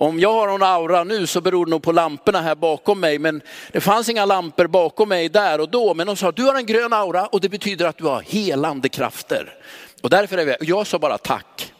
Om 0.00 0.20
jag 0.20 0.32
har 0.32 0.46
någon 0.46 0.62
aura 0.62 1.04
nu 1.04 1.26
så 1.26 1.40
beror 1.40 1.66
det 1.66 1.70
nog 1.70 1.82
på 1.82 1.92
lamporna 1.92 2.40
här 2.40 2.54
bakom 2.54 3.00
mig, 3.00 3.18
men 3.18 3.42
det 3.72 3.80
fanns 3.80 4.08
inga 4.08 4.24
lampor 4.24 4.66
bakom 4.66 5.08
mig 5.08 5.28
där 5.28 5.60
och 5.60 5.68
då. 5.68 5.94
Men 5.94 6.06
de 6.06 6.16
sa, 6.16 6.32
du 6.32 6.42
har 6.42 6.54
en 6.54 6.66
grön 6.66 6.92
aura 6.92 7.26
och 7.26 7.40
det 7.40 7.48
betyder 7.48 7.86
att 7.86 7.98
du 7.98 8.04
har 8.04 8.22
helande 8.22 8.88
krafter. 8.88 9.54
Och 10.02 10.10
därför 10.10 10.38
är 10.38 10.44
vi, 10.44 10.56
jag 10.60 10.86
sa 10.86 10.98
bara 10.98 11.18
tack. 11.18 11.72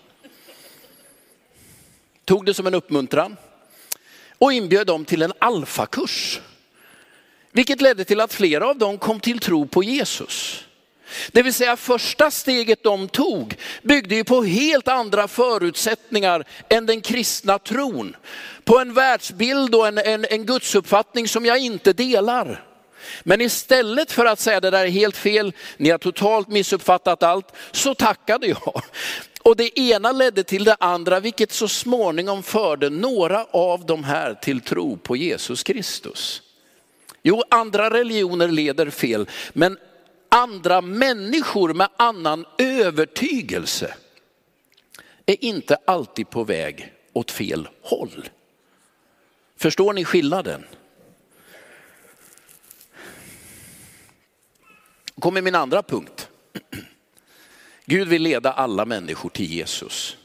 Tog 2.25 2.47
det 2.47 2.55
som 2.55 2.67
en 2.67 2.75
uppmuntran 2.75 3.37
och 4.39 4.53
inbjöd 4.53 4.87
dem 4.87 5.05
till 5.05 5.23
en 5.23 5.33
alfakurs. 5.39 6.41
Vilket 7.53 7.81
ledde 7.81 8.05
till 8.05 8.21
att 8.21 8.33
flera 8.33 8.69
av 8.69 8.79
dem 8.79 8.99
kom 8.99 9.21
till 9.21 9.39
tro 9.39 9.67
på 9.67 9.83
Jesus. 9.83 10.65
Det 11.33 11.43
vill 11.43 11.55
säga 11.55 11.77
första 11.77 12.31
steget 12.31 12.83
de 12.83 13.09
tog 13.09 13.57
byggde 13.83 14.15
ju 14.15 14.25
på 14.25 14.43
helt 14.43 14.89
andra 14.89 15.29
förutsättningar 15.29 16.45
än 16.69 16.87
den 16.87 17.01
kristna 17.01 17.59
tron. 17.59 18.17
På 18.65 18.79
en 18.79 18.95
världsbild 18.95 19.75
och 19.75 19.89
en, 19.89 19.99
en, 19.99 20.25
en 20.31 20.47
gudsuppfattning 20.47 21.29
som 21.29 21.47
jag 21.47 21.59
inte 21.59 21.93
delar. 21.93 22.65
Men 23.23 23.41
istället 23.41 24.13
för 24.13 24.27
att 24.27 24.41
säga 24.41 24.61
det 24.61 24.71
där 24.71 24.85
är 24.85 24.91
helt 24.91 25.17
fel, 25.17 25.53
ni 25.77 25.91
har 25.91 25.99
totalt 25.99 26.49
missuppfattat 26.49 27.23
allt, 27.23 27.53
så 27.73 27.95
tackade 27.95 28.47
jag. 28.47 28.83
Och 29.43 29.57
det 29.57 29.79
ena 29.79 30.13
ledde 30.13 30.45
till 30.45 30.65
det 30.65 30.77
andra, 30.81 31.21
vilket 31.21 31.53
så 31.53 31.69
småningom 31.69 32.43
förde 32.43 32.91
några 32.91 33.45
av 33.45 33.87
de 33.87 34.05
här 34.05 34.35
till 34.35 34.61
tro 34.61 34.97
på 34.97 35.17
Jesus 35.17 35.63
Kristus. 35.63 36.43
Jo, 37.23 37.43
andra 37.51 37.91
religioner 37.91 38.49
leder 38.49 38.91
fel, 38.91 39.27
men 39.53 39.79
andra 40.29 40.81
människor 40.81 41.75
med 41.75 41.89
annan 41.97 42.45
övertygelse 42.59 43.95
är 45.27 45.45
inte 45.45 45.77
alltid 45.85 46.31
på 46.31 46.45
väg 46.45 46.93
åt 47.13 47.31
fel 47.31 47.69
håll. 47.83 48.29
Förstår 49.57 49.93
ni 49.93 50.05
skillnaden? 50.05 50.65
kommer 55.21 55.43
min 55.43 55.55
andra 55.55 55.83
punkt. 55.83 56.29
Gud 57.85 58.09
vill 58.09 58.23
leda 58.23 58.53
alla 58.53 58.85
människor 58.85 59.31
till 59.31 59.53
Jesus. 59.53 60.17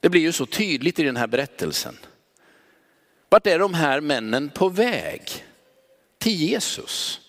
Det 0.00 0.08
blir 0.08 0.20
ju 0.20 0.32
så 0.32 0.46
tydligt 0.46 0.98
i 0.98 1.02
den 1.02 1.16
här 1.16 1.26
berättelsen. 1.26 1.98
Vart 3.28 3.46
är 3.46 3.58
de 3.58 3.74
här 3.74 4.00
männen 4.00 4.50
på 4.50 4.68
väg? 4.68 5.22
Till 6.18 6.32
Jesus. 6.32 7.20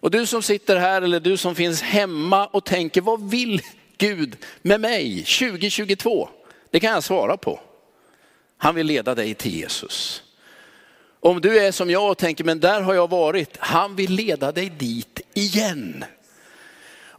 Och 0.00 0.10
du 0.10 0.26
som 0.26 0.42
sitter 0.42 0.76
här 0.76 1.02
eller 1.02 1.20
du 1.20 1.36
som 1.36 1.54
finns 1.54 1.82
hemma 1.82 2.46
och 2.46 2.64
tänker, 2.64 3.00
vad 3.00 3.30
vill 3.30 3.62
Gud 3.98 4.36
med 4.62 4.80
mig 4.80 5.24
2022? 5.24 6.28
Det 6.70 6.80
kan 6.80 6.90
jag 6.92 7.04
svara 7.04 7.36
på. 7.36 7.60
Han 8.58 8.74
vill 8.74 8.86
leda 8.86 9.14
dig 9.14 9.34
till 9.34 9.54
Jesus. 9.54 10.22
Om 11.20 11.40
du 11.40 11.58
är 11.58 11.72
som 11.72 11.90
jag 11.90 12.10
och 12.10 12.18
tänker, 12.18 12.44
men 12.44 12.60
där 12.60 12.80
har 12.80 12.94
jag 12.94 13.10
varit, 13.10 13.56
han 13.58 13.96
vill 13.96 14.10
leda 14.10 14.52
dig 14.52 14.70
dit 14.78 15.20
igen. 15.34 16.04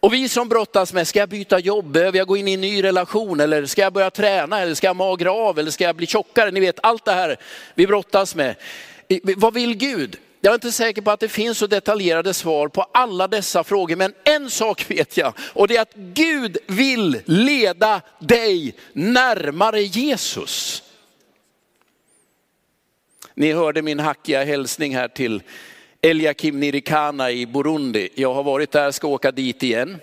Och 0.02 0.14
vi 0.14 0.30
som 0.30 0.50
brottas 0.50 0.94
med, 0.94 1.08
ska 1.08 1.20
jag 1.20 1.30
byta 1.30 1.60
jobb, 1.60 1.92
behöver 1.92 2.18
jag 2.18 2.28
gå 2.28 2.38
in 2.38 2.48
i 2.48 2.54
en 2.54 2.62
ny 2.62 2.84
relation 2.84 3.40
eller 3.40 3.66
ska 3.66 3.82
jag 3.82 3.94
börja 3.94 4.12
träna 4.12 4.60
eller 4.60 4.74
ska 4.74 4.88
jag 4.88 4.96
magra 4.96 5.32
av 5.32 5.60
eller 5.60 5.72
ska 5.72 5.84
jag 5.84 5.96
bli 5.96 6.08
tjockare? 6.08 6.52
Ni 6.52 6.60
vet 6.60 6.80
allt 6.84 7.06
det 7.06 7.12
här 7.12 7.38
vi 7.76 7.88
brottas 7.88 8.36
med. 8.36 8.56
Vad 9.38 9.54
vill 9.54 9.76
Gud? 9.76 10.18
Jag 10.42 10.52
är 10.52 10.56
inte 10.56 10.72
säker 10.72 11.02
på 11.02 11.12
att 11.12 11.20
det 11.20 11.30
finns 11.30 11.58
så 11.58 11.68
detaljerade 11.68 12.34
svar 12.34 12.68
på 12.68 12.82
alla 12.82 13.28
dessa 13.28 13.64
frågor, 13.64 13.96
men 13.96 14.14
en 14.24 14.50
sak 14.50 14.92
vet 14.92 15.18
jag 15.18 15.34
och 15.40 15.68
det 15.68 15.78
är 15.78 15.82
att 15.82 15.94
Gud 15.96 16.58
vill 16.68 17.22
leda 17.26 18.02
dig 18.20 18.76
närmare 18.94 19.82
Jesus. 19.82 20.84
Ni 23.34 23.54
hörde 23.54 23.82
min 23.82 24.00
hackiga 24.00 24.44
hälsning 24.44 24.96
här 24.96 25.08
till 25.08 25.42
Eliakim 26.02 26.60
Nirikana 26.60 27.32
i 27.32 27.46
Burundi. 27.46 28.10
Jag 28.16 28.34
har 28.34 28.44
varit 28.44 28.72
där, 28.72 28.92
ska 28.92 29.08
åka 29.08 29.32
dit 29.32 29.64
igen. 29.64 29.98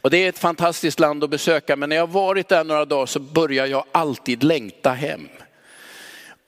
Och 0.00 0.10
det 0.10 0.18
är 0.18 0.28
ett 0.28 0.38
fantastiskt 0.38 1.00
land 1.00 1.24
att 1.24 1.30
besöka, 1.30 1.76
men 1.76 1.88
när 1.88 1.96
jag 1.96 2.10
varit 2.10 2.48
där 2.48 2.64
några 2.64 2.84
dagar 2.84 3.06
så 3.06 3.18
börjar 3.20 3.66
jag 3.66 3.84
alltid 3.92 4.42
längta 4.42 4.90
hem. 4.90 5.28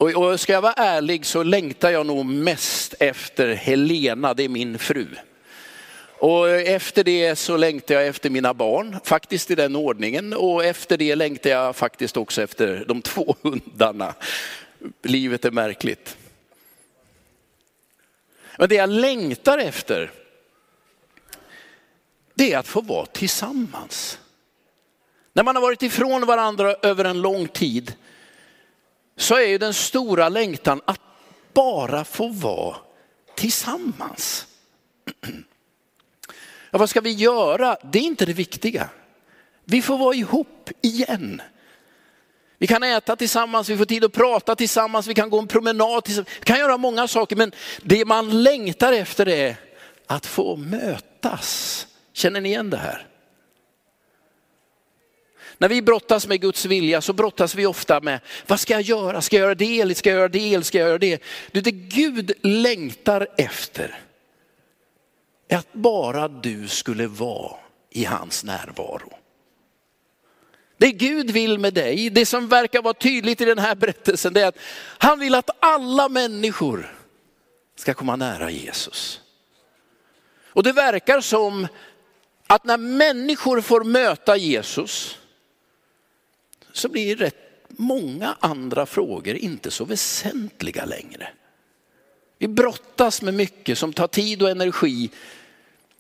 Och, 0.03 0.11
och 0.11 0.41
ska 0.41 0.53
jag 0.53 0.63
vara 0.63 0.73
ärlig 0.73 1.27
så 1.27 1.43
längtar 1.43 1.91
jag 1.91 2.07
nog 2.07 2.27
mest 2.27 2.95
efter 3.01 3.55
Helena, 3.55 4.35
det 4.35 4.43
är 4.43 4.49
min 4.49 4.79
fru. 4.79 5.07
Och 6.19 6.51
efter 6.51 7.05
det 7.05 7.37
så 7.37 7.57
längtar 7.57 7.95
jag 7.95 8.07
efter 8.07 8.31
mina 8.31 8.55
barn, 8.55 8.97
faktiskt 9.05 9.51
i 9.51 9.55
den 9.55 9.77
ordningen. 9.77 10.33
Och 10.33 10.65
efter 10.65 10.97
det 10.97 11.15
längtar 11.15 11.51
jag 11.51 11.77
faktiskt 11.77 12.17
också 12.17 12.43
efter 12.43 12.85
de 12.89 13.03
två 13.03 13.37
hundarna. 13.43 14.15
Livet 15.03 15.45
är 15.45 15.51
märkligt. 15.51 16.17
Men 18.59 18.69
det 18.69 18.75
jag 18.75 18.91
längtar 18.91 19.59
efter, 19.59 20.11
det 22.35 22.53
är 22.53 22.59
att 22.59 22.69
få 22.69 22.81
vara 22.81 23.07
tillsammans. 23.07 24.19
När 25.33 25.43
man 25.43 25.57
har 25.57 25.63
varit 25.63 25.83
ifrån 25.83 26.27
varandra 26.27 26.77
över 26.83 27.05
en 27.05 27.21
lång 27.21 27.49
tid 27.49 27.95
så 29.17 29.35
är 29.35 29.47
ju 29.47 29.59
den 29.59 29.75
stora 29.75 30.29
längtan 30.29 30.81
att 30.85 31.01
bara 31.55 32.05
få 32.05 32.29
vara 32.29 32.77
tillsammans. 33.35 34.47
Ja, 36.75 36.79
vad 36.79 36.91
ska 36.91 37.01
vi 37.01 37.13
göra? 37.13 37.77
Det 37.83 37.99
är 37.99 38.03
inte 38.03 38.27
det 38.27 38.33
viktiga. 38.33 38.89
Vi 39.65 39.83
får 39.83 39.99
vara 39.99 40.15
ihop 40.15 40.71
igen. 40.83 41.43
Vi 42.59 42.67
kan 42.67 42.83
äta 42.83 43.17
tillsammans, 43.17 43.69
vi 43.69 43.77
får 43.77 43.85
tid 43.85 44.05
att 44.05 44.13
prata 44.13 44.57
tillsammans, 44.57 45.07
vi 45.07 45.15
kan 45.15 45.31
gå 45.31 45.39
en 45.39 45.47
promenad 45.47 46.05
tillsammans. 46.05 46.29
Vi 46.41 46.45
kan 46.45 46.59
göra 46.59 46.77
många 46.77 47.09
saker, 47.09 47.37
men 47.37 47.53
det 47.83 48.05
man 48.05 48.43
längtar 48.43 48.93
efter 48.93 49.29
är 49.29 49.57
att 50.07 50.27
få 50.27 50.57
mötas. 50.57 51.87
Känner 52.13 52.41
ni 52.41 52.49
igen 52.49 52.71
det 52.71 52.77
här? 52.77 53.07
När 55.63 55.69
vi 55.69 55.83
brottas 55.83 56.27
med 56.27 56.41
Guds 56.41 56.65
vilja 56.65 57.01
så 57.01 57.13
brottas 57.13 57.55
vi 57.55 57.67
ofta 57.67 58.01
med, 58.01 58.21
vad 58.47 58.61
ska 58.61 58.73
jag 58.73 58.83
göra? 58.83 59.21
Ska 59.21 59.37
jag 59.37 59.43
göra 59.43 59.55
det 59.55 59.81
eller 59.81 59.95
ska 59.95 60.11
jag 60.11 60.17
göra 60.17 60.29
det 60.29 60.55
eller 60.55 60.65
ska 60.65 60.79
jag 60.79 60.89
göra 60.89 60.99
det? 60.99 61.23
Det 61.53 61.71
Gud 61.71 62.33
längtar 62.43 63.29
efter 63.39 64.01
är 65.49 65.57
att 65.57 65.73
bara 65.73 66.29
du 66.29 66.69
skulle 66.69 67.07
vara 67.07 67.57
i 67.91 68.05
hans 68.05 68.45
närvaro. 68.45 69.13
Det 70.77 70.93
Gud 70.93 71.31
vill 71.31 71.59
med 71.59 71.75
dig, 71.75 72.11
det 72.11 72.27
som 72.27 72.49
verkar 72.49 72.83
vara 72.83 72.95
tydligt 72.95 73.41
i 73.41 73.45
den 73.45 73.59
här 73.59 73.75
berättelsen, 73.75 74.33
det 74.33 74.41
är 74.41 74.47
att 74.47 74.59
han 74.99 75.19
vill 75.19 75.35
att 75.35 75.51
alla 75.61 76.09
människor 76.09 76.97
ska 77.77 77.95
komma 77.95 78.17
nära 78.17 78.51
Jesus. 78.51 79.21
Och 80.45 80.63
det 80.63 80.73
verkar 80.73 81.21
som 81.21 81.69
att 82.47 82.65
när 82.65 82.79
människor 82.79 83.61
får 83.61 83.85
möta 83.85 84.37
Jesus 84.37 85.19
så 86.73 86.89
blir 86.89 87.17
rätt 87.17 87.53
många 87.69 88.37
andra 88.41 88.87
frågor 88.87 89.35
inte 89.35 89.71
så 89.71 89.85
väsentliga 89.85 90.85
längre. 90.85 91.29
Vi 92.39 92.49
brottas 92.49 93.23
med 93.23 93.35
mycket 93.35 93.79
som 93.79 93.93
tar 93.93 94.09
tid 94.09 94.43
och 94.43 94.51
energi, 94.51 95.11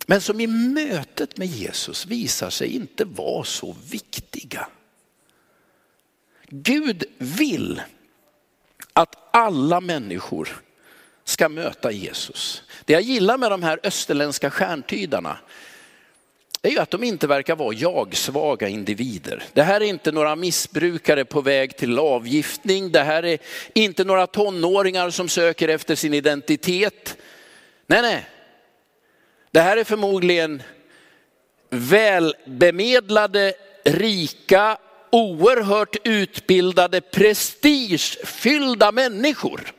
men 0.07 0.21
som 0.21 0.41
i 0.41 0.47
mötet 0.47 1.37
med 1.37 1.49
Jesus 1.49 2.07
visar 2.07 2.51
sig 2.51 2.69
inte 2.69 3.05
vara 3.05 3.45
så 3.45 3.77
viktiga. 3.91 4.69
Gud 6.49 7.05
vill 7.19 7.83
att 8.93 9.29
alla 9.31 9.81
människor 9.81 10.63
ska 11.25 11.49
möta 11.49 11.93
Jesus. 11.93 12.63
Det 12.85 12.93
jag 12.93 13.03
gillar 13.03 13.39
med 13.39 13.51
de 13.51 13.63
här 13.63 13.81
österländska 13.83 14.51
stjärntydarna 14.51 15.39
är 16.63 16.71
ju 16.71 16.79
att 16.79 16.91
de 16.91 17.05
inte 17.05 17.27
verkar 17.27 17.57
vara 17.57 17.75
jag-svaga 17.75 18.69
individer. 18.69 19.45
Det 19.53 19.63
här 19.63 19.81
är 19.81 19.85
inte 19.85 20.13
några 20.13 20.37
missbrukare 20.37 21.25
på 21.25 21.41
väg 21.41 21.77
till 21.77 21.99
avgiftning. 21.99 22.93
Det 22.93 23.03
här 23.03 23.25
är 23.25 23.39
inte 23.75 24.05
några 24.05 24.27
tonåringar 24.27 25.11
som 25.11 25.29
söker 25.29 25.69
efter 25.69 25.95
sin 25.95 26.15
identitet. 26.15 27.17
Nej, 27.87 28.03
nej. 28.03 28.27
Det 29.51 29.61
här 29.61 29.77
är 29.77 29.85
förmodligen 29.85 30.63
välbemedlade, 31.71 33.55
rika, 33.85 34.79
oerhört 35.11 35.97
utbildade, 36.05 37.01
prestigefyllda 37.01 38.93
människor. 38.93 39.73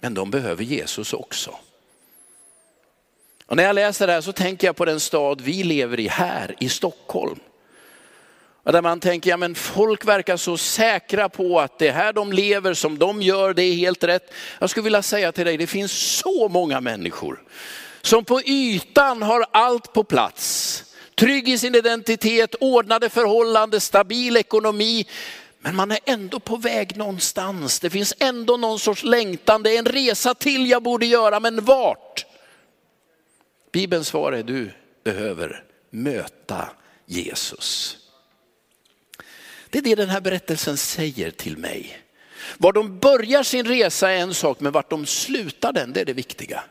Men 0.00 0.14
de 0.14 0.30
behöver 0.30 0.64
Jesus 0.64 1.12
också. 1.12 1.58
Och 3.52 3.56
när 3.56 3.64
jag 3.64 3.74
läser 3.74 4.06
det 4.06 4.12
här 4.12 4.20
så 4.20 4.32
tänker 4.32 4.66
jag 4.66 4.76
på 4.76 4.84
den 4.84 5.00
stad 5.00 5.40
vi 5.40 5.62
lever 5.62 6.00
i 6.00 6.08
här 6.08 6.54
i 6.58 6.68
Stockholm. 6.68 7.38
Och 8.62 8.72
där 8.72 8.82
man 8.82 9.00
tänker, 9.00 9.30
ja 9.30 9.36
men 9.36 9.54
folk 9.54 10.04
verkar 10.04 10.36
så 10.36 10.56
säkra 10.56 11.28
på 11.28 11.60
att 11.60 11.78
det 11.78 11.90
här 11.90 12.12
de 12.12 12.32
lever 12.32 12.74
som 12.74 12.98
de 12.98 13.22
gör, 13.22 13.54
det 13.54 13.62
är 13.62 13.74
helt 13.74 14.04
rätt. 14.04 14.32
Jag 14.58 14.70
skulle 14.70 14.84
vilja 14.84 15.02
säga 15.02 15.32
till 15.32 15.44
dig, 15.44 15.56
det 15.56 15.66
finns 15.66 15.92
så 15.92 16.48
många 16.48 16.80
människor 16.80 17.42
som 18.02 18.24
på 18.24 18.40
ytan 18.42 19.22
har 19.22 19.46
allt 19.50 19.92
på 19.92 20.04
plats. 20.04 20.84
Trygg 21.14 21.48
i 21.48 21.58
sin 21.58 21.74
identitet, 21.74 22.54
ordnade 22.60 23.08
förhållanden, 23.08 23.80
stabil 23.80 24.36
ekonomi. 24.36 25.06
Men 25.58 25.76
man 25.76 25.90
är 25.90 26.00
ändå 26.04 26.40
på 26.40 26.56
väg 26.56 26.96
någonstans. 26.96 27.80
Det 27.80 27.90
finns 27.90 28.14
ändå 28.18 28.56
någon 28.56 28.78
sorts 28.78 29.04
längtan. 29.04 29.62
Det 29.62 29.74
är 29.74 29.78
en 29.78 29.84
resa 29.84 30.34
till 30.34 30.70
jag 30.70 30.82
borde 30.82 31.06
göra, 31.06 31.40
men 31.40 31.64
vart? 31.64 32.31
Bibelns 33.72 34.08
svar 34.08 34.32
är 34.32 34.42
du 34.42 34.70
behöver 35.04 35.64
möta 35.90 36.68
Jesus. 37.06 37.98
Det 39.70 39.78
är 39.78 39.82
det 39.82 39.94
den 39.94 40.08
här 40.08 40.20
berättelsen 40.20 40.76
säger 40.76 41.30
till 41.30 41.56
mig. 41.56 41.98
Var 42.58 42.72
de 42.72 42.98
börjar 42.98 43.42
sin 43.42 43.66
resa 43.66 44.10
är 44.10 44.16
en 44.16 44.34
sak, 44.34 44.60
men 44.60 44.72
vart 44.72 44.90
de 44.90 45.06
slutar 45.06 45.72
den, 45.72 45.92
det 45.92 46.00
är 46.00 46.04
det 46.04 46.12
viktiga. 46.12 46.64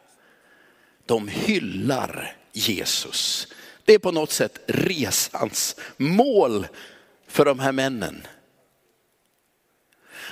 De 1.05 1.27
hyllar 1.27 2.35
Jesus. 2.51 3.47
Det 3.85 3.93
är 3.93 3.99
på 3.99 4.11
något 4.11 4.31
sätt 4.31 4.59
resans 4.67 5.75
mål 5.97 6.67
för 7.27 7.45
de 7.45 7.59
här 7.59 7.71
männen. 7.71 8.27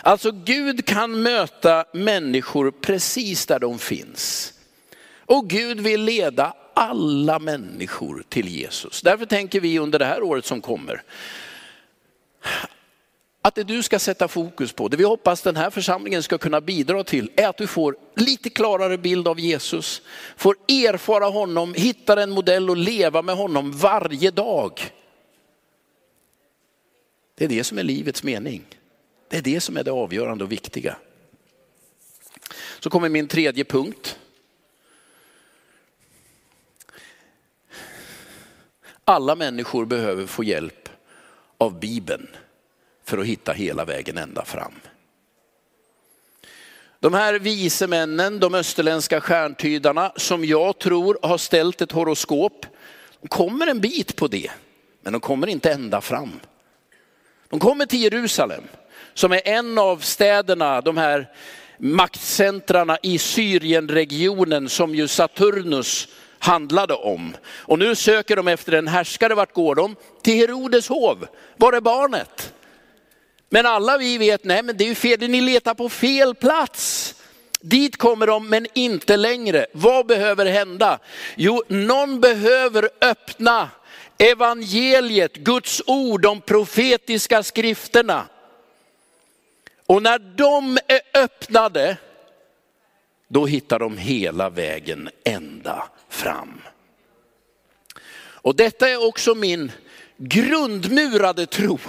Alltså 0.02 0.32
Gud 0.32 0.86
kan 0.86 1.22
möta 1.22 1.86
människor 1.94 2.72
precis 2.72 3.46
där 3.46 3.60
de 3.60 3.80
finns. 3.80 4.54
Och 5.30 5.50
Gud 5.50 5.80
vill 5.80 6.02
leda 6.02 6.54
alla 6.74 7.40
människor 7.40 8.24
till 8.30 8.48
Jesus. 8.48 9.02
Därför 9.02 9.26
tänker 9.26 9.60
vi 9.60 9.80
under 9.80 10.00
det 10.00 10.06
här 10.06 10.24
året 10.24 10.46
som 10.46 10.62
kommer, 10.62 11.04
att 13.42 13.56
det 13.56 13.64
du 13.64 13.84
ska 13.84 14.00
sätta 14.00 14.28
fokus 14.28 14.74
på, 14.74 14.88
det 14.88 14.98
vi 14.98 15.04
hoppas 15.04 15.42
den 15.42 15.56
här 15.56 15.70
församlingen 15.70 16.24
ska 16.24 16.38
kunna 16.38 16.62
bidra 16.62 17.04
till, 17.04 17.32
är 17.36 17.48
att 17.48 17.58
du 17.58 17.68
får 17.68 17.96
lite 18.16 18.50
klarare 18.50 18.98
bild 18.98 19.28
av 19.28 19.40
Jesus, 19.40 20.02
får 20.38 20.56
erfara 20.68 21.26
honom, 21.26 21.74
hittar 21.74 22.18
en 22.18 22.32
modell 22.32 22.70
och 22.70 22.78
leva 22.78 23.22
med 23.22 23.36
honom 23.36 23.72
varje 23.72 24.32
dag. 24.32 24.92
Det 27.36 27.46
är 27.46 27.50
det 27.50 27.64
som 27.64 27.78
är 27.78 27.84
livets 27.84 28.24
mening. 28.24 28.66
Det 29.30 29.38
är 29.38 29.42
det 29.42 29.62
som 29.62 29.78
är 29.78 29.84
det 29.84 29.92
avgörande 29.92 30.44
och 30.44 30.52
viktiga. 30.52 30.98
Så 32.80 32.90
kommer 32.90 33.10
min 33.10 33.28
tredje 33.28 33.64
punkt. 33.64 34.19
Alla 39.10 39.36
människor 39.36 39.86
behöver 39.86 40.26
få 40.26 40.44
hjälp 40.44 40.90
av 41.58 41.80
Bibeln 41.80 42.28
för 43.06 43.18
att 43.18 43.26
hitta 43.26 43.52
hela 43.54 43.86
vägen 43.86 44.18
ända 44.18 44.46
fram. 44.46 44.74
De 47.00 47.14
här 47.14 47.40
vise 47.40 47.88
männen, 47.88 48.40
de 48.40 48.56
österländska 48.56 49.22
stjärntydarna 49.22 50.12
som 50.16 50.46
jag 50.46 50.80
tror 50.80 51.20
har 51.22 51.38
ställt 51.38 51.82
ett 51.82 51.92
horoskop, 51.92 52.66
de 53.22 53.28
kommer 53.28 53.68
en 53.68 53.80
bit 53.80 54.16
på 54.16 54.28
det, 54.28 54.52
men 55.02 55.14
de 55.14 55.22
kommer 55.22 55.48
inte 55.48 55.72
ända 55.72 56.02
fram. 56.02 56.40
De 57.50 57.60
kommer 57.60 57.86
till 57.86 58.04
Jerusalem 58.04 58.64
som 59.14 59.32
är 59.32 59.42
en 59.48 59.78
av 59.78 59.98
städerna, 59.98 60.82
de 60.82 60.98
här 60.98 61.30
maktcentrarna 61.78 62.98
i 63.04 63.18
Syrienregionen 63.18 64.70
som 64.70 64.96
ju 64.96 65.08
Saturnus 65.08 66.08
handlade 66.40 66.94
om. 66.94 67.36
Och 67.48 67.80
nu 67.80 67.96
söker 67.96 68.36
de 68.36 68.48
efter 68.48 68.72
en 68.72 68.88
härskare, 68.88 69.36
vart 69.36 69.54
går 69.54 69.76
de? 69.76 69.96
Till 70.22 70.36
Herodes 70.36 70.88
hov, 70.88 71.28
var 71.58 71.74
är 71.74 71.82
barnet? 71.82 72.54
Men 73.50 73.66
alla 73.66 73.98
vi 73.98 74.18
vet, 74.18 74.44
nej 74.44 74.64
men 74.64 74.78
det 74.78 74.84
är 74.84 74.88
ju 74.88 74.96
fel, 74.96 75.30
ni 75.30 75.42
letar 75.42 75.74
på 75.74 75.90
fel 75.90 76.36
plats. 76.36 77.16
Dit 77.62 77.98
kommer 77.98 78.28
de 78.28 78.50
men 78.50 78.68
inte 78.74 79.18
längre. 79.18 79.66
Vad 79.74 80.06
behöver 80.06 80.46
hända? 80.46 81.00
Jo, 81.36 81.64
någon 81.68 82.20
behöver 82.20 82.90
öppna 83.02 83.70
evangeliet, 84.18 85.36
Guds 85.36 85.82
ord, 85.86 86.22
de 86.22 86.42
profetiska 86.42 87.44
skrifterna. 87.44 88.26
Och 89.86 90.04
när 90.04 90.20
de 90.20 90.78
är 90.88 91.02
öppnade, 91.14 91.98
då 93.28 93.46
hittar 93.46 93.80
de 93.80 93.98
hela 93.98 94.50
vägen 94.50 95.10
ända 95.24 95.90
fram. 96.10 96.62
Och 98.42 98.56
detta 98.56 98.90
är 98.90 99.08
också 99.08 99.36
min 99.36 99.72
grundmurade 100.18 101.46
tro. 101.46 101.80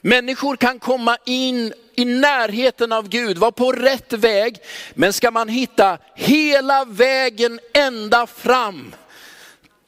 Människor 0.00 0.56
kan 0.56 0.78
komma 0.78 1.16
in 1.26 1.72
i 1.94 2.04
närheten 2.04 2.92
av 2.92 3.08
Gud, 3.08 3.38
vara 3.38 3.52
på 3.52 3.72
rätt 3.72 4.12
väg, 4.12 4.58
men 4.94 5.12
ska 5.12 5.30
man 5.30 5.48
hitta 5.48 5.98
hela 6.14 6.84
vägen 6.84 7.60
ända 7.74 8.26
fram 8.26 8.94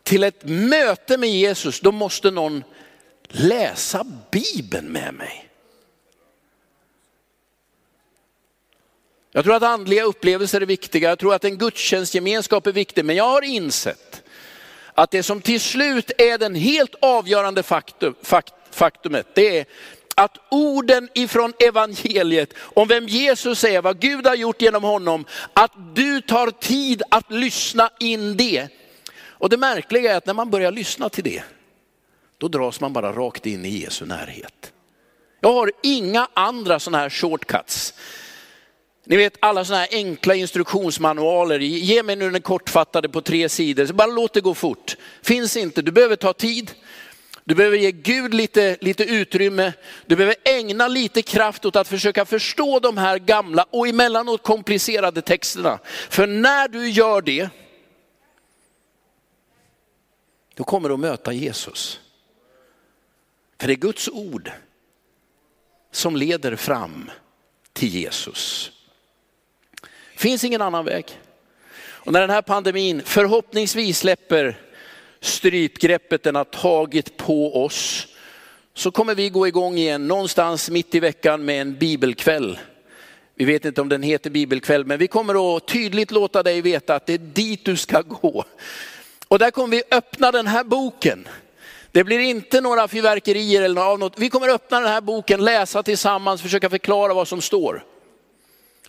till 0.03 0.25
ett 0.25 0.43
möte 0.45 1.19
med 1.19 1.31
Jesus, 1.31 1.81
då 1.81 1.93
måste 1.93 2.31
någon 2.31 2.65
läsa 3.29 4.07
Bibeln 4.31 4.87
med 4.87 5.15
mig. 5.15 5.52
Jag 9.35 9.45
tror 9.45 9.55
att 9.55 9.63
andliga 9.63 10.05
upplevelser 10.05 10.61
är 10.61 10.67
viktiga, 10.67 11.09
jag 11.09 11.19
tror 11.19 11.35
att 11.35 11.45
en 11.45 11.59
gudstjänstgemenskap 11.59 12.67
är 12.67 12.73
viktig, 12.73 13.05
men 13.05 13.17
jag 13.17 13.25
har 13.25 13.43
insett 13.43 14.23
att 14.95 15.11
det 15.11 15.23
som 15.23 15.41
till 15.41 15.61
slut 15.61 16.11
är 16.19 16.39
den 16.39 16.55
helt 16.55 16.95
avgörande 17.01 17.63
faktum, 17.63 18.15
faktumet, 18.71 19.27
det 19.35 19.59
är 19.59 19.67
att 20.15 20.39
orden 20.51 21.09
ifrån 21.15 21.53
evangeliet 21.59 22.55
om 22.59 22.89
vem 22.89 23.09
Jesus 23.09 23.65
är, 23.65 23.83
vad 23.83 24.01
Gud 24.01 24.27
har 24.27 24.35
gjort 24.35 24.63
genom 24.63 24.83
honom, 24.83 25.25
att 25.53 25.73
du 25.95 26.21
tar 26.21 26.51
tid 26.51 27.03
att 27.11 27.31
lyssna 27.31 27.91
in 28.01 28.37
det. 28.37 28.69
Och 29.25 29.49
det 29.49 29.57
märkliga 29.57 30.13
är 30.13 30.17
att 30.17 30.27
när 30.27 30.35
man 30.35 30.51
börjar 30.51 30.73
lyssna 30.73 31.09
till 31.09 31.25
det, 31.25 31.43
då 32.39 32.49
dras 32.49 32.81
man 32.81 32.93
bara 32.93 33.13
rakt 33.13 33.47
in 33.47 33.65
i 33.65 33.69
Jesu 33.69 34.07
närhet. 34.07 34.73
Jag 35.41 35.53
har 35.53 35.73
inga 35.83 36.29
andra 36.35 36.79
sådana 36.79 36.99
här 36.99 37.11
shortcuts. 37.11 37.95
Ni 39.05 39.17
vet 39.17 39.37
alla 39.41 39.65
sådana 39.65 39.81
här 39.81 39.89
enkla 39.93 40.35
instruktionsmanualer, 40.35 41.59
ge 41.59 42.03
mig 42.03 42.17
nu 42.17 42.31
den 42.31 42.43
kortfattade 42.43 43.09
på 43.09 43.21
tre 43.21 43.49
sidor, 43.49 43.87
så 43.87 43.95
bara 43.95 44.07
låt 44.07 44.33
det 44.33 44.41
gå 44.41 44.55
fort. 44.55 44.97
Finns 45.23 45.57
inte, 45.57 45.83
du 45.83 45.93
behöver 45.93 46.17
ta 46.17 46.33
tid. 46.33 46.71
Du 47.45 47.55
behöver 47.55 47.77
ge 47.77 47.93
Gud 47.93 48.35
lite, 48.35 48.77
lite 48.81 49.05
utrymme. 49.05 49.73
Du 50.07 50.17
behöver 50.17 50.37
ägna 50.45 50.89
lite 50.89 51.23
kraft 51.23 51.65
åt 51.65 51.77
att 51.77 51.89
försöka 51.89 52.25
förstå 52.25 52.79
de 52.79 52.97
här 52.97 53.19
gamla 53.19 53.67
och 53.71 53.89
emellanåt 53.89 54.43
komplicerade 54.43 55.23
texterna. 55.23 55.79
För 56.11 56.27
när 56.27 56.69
du 56.69 56.89
gör 56.89 57.23
det, 57.23 57.49
då 60.55 60.65
kommer 60.65 60.89
du 60.89 60.95
att 60.95 61.01
möta 61.01 61.33
Jesus. 61.33 62.01
För 63.61 63.67
det 63.67 63.73
är 63.73 63.77
Guds 63.77 64.09
ord 64.09 64.51
som 65.91 66.17
leder 66.17 66.57
fram 66.57 67.11
till 67.73 67.89
Jesus 67.89 68.73
finns 70.23 70.45
ingen 70.45 70.63
annan 70.63 70.85
väg. 70.85 71.07
Och 71.83 72.13
när 72.13 72.21
den 72.21 72.31
här 72.31 72.43
pandemin 72.43 73.03
förhoppningsvis 73.05 73.99
släpper 73.99 74.57
strypgreppet 75.21 76.23
den 76.23 76.35
har 76.35 76.45
tagit 76.45 77.17
på 77.17 77.65
oss, 77.65 78.07
så 78.75 78.91
kommer 78.91 79.15
vi 79.15 79.29
gå 79.29 79.49
igång 79.49 79.79
igen 79.79 80.09
någonstans 80.09 80.71
mitt 80.71 80.95
i 80.95 81.01
veckan 81.01 81.45
med 81.45 81.61
en 81.61 81.79
bibelkväll. 81.79 82.59
Vi 83.35 83.45
vet 83.45 83.65
inte 83.65 83.81
om 83.81 83.89
den 83.89 84.03
heter 84.03 84.31
bibelkväll, 84.31 84.85
men 84.85 84.99
vi 84.99 85.09
kommer 85.09 85.57
att 85.57 85.69
tydligt 85.69 86.11
låta 86.11 86.43
dig 86.43 86.61
veta 86.61 86.95
att 86.95 87.07
det 87.07 87.15
är 87.15 87.19
dit 87.19 87.65
du 87.65 87.77
ska 87.77 88.01
gå. 88.01 88.45
Och 89.29 89.39
där 89.39 89.51
kommer 89.51 89.77
vi 89.77 89.83
öppna 89.91 90.33
den 90.33 90.47
här 90.47 90.65
boken. 90.65 91.29
Det 91.93 92.05
blir 92.05 92.19
inte 92.19 92.61
några 92.61 92.89
fyrverkerier 92.89 93.63
eller 93.63 93.97
något. 93.97 94.19
Vi 94.19 94.31
kommer 94.31 94.49
öppna 94.49 94.81
den 94.81 94.89
här 94.89 95.01
boken, 95.01 95.45
läsa 95.45 95.83
tillsammans, 95.83 96.43
försöka 96.43 96.71
förklara 96.71 97.15
vad 97.15 97.29
som 97.29 97.41
står. 97.41 97.85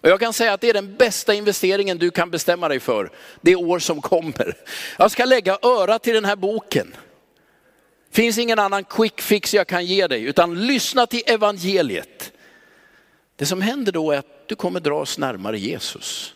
Och 0.04 0.10
jag 0.10 0.20
kan 0.20 0.34
säga 0.34 0.54
att 0.54 0.62
det 0.62 0.70
är 0.70 0.74
den 0.74 0.96
bästa 0.96 1.34
investeringen 1.34 1.98
du 1.98 2.12
kan 2.12 2.32
bestämma 2.32 2.68
dig 2.68 2.80
för 2.80 3.12
det 3.42 3.56
år 3.56 3.80
som 3.80 4.02
kommer. 4.02 4.58
Jag 4.98 5.12
ska 5.12 5.26
lägga 5.26 5.58
öra 5.62 6.00
till 6.00 6.14
den 6.14 6.26
här 6.26 6.36
boken. 6.36 6.96
Finns 8.12 8.38
ingen 8.38 8.60
annan 8.60 8.84
quick 8.84 9.22
fix 9.22 9.54
jag 9.54 9.68
kan 9.68 9.86
ge 9.86 10.08
dig, 10.08 10.24
utan 10.24 10.68
lyssna 10.68 11.06
till 11.06 11.22
evangeliet. 11.26 12.32
Det 13.36 13.46
som 13.46 13.62
händer 13.62 13.92
då 13.92 14.12
är 14.12 14.18
att 14.18 14.48
du 14.48 14.56
kommer 14.56 14.80
dras 14.80 15.18
närmare 15.18 15.60
Jesus. 15.60 16.34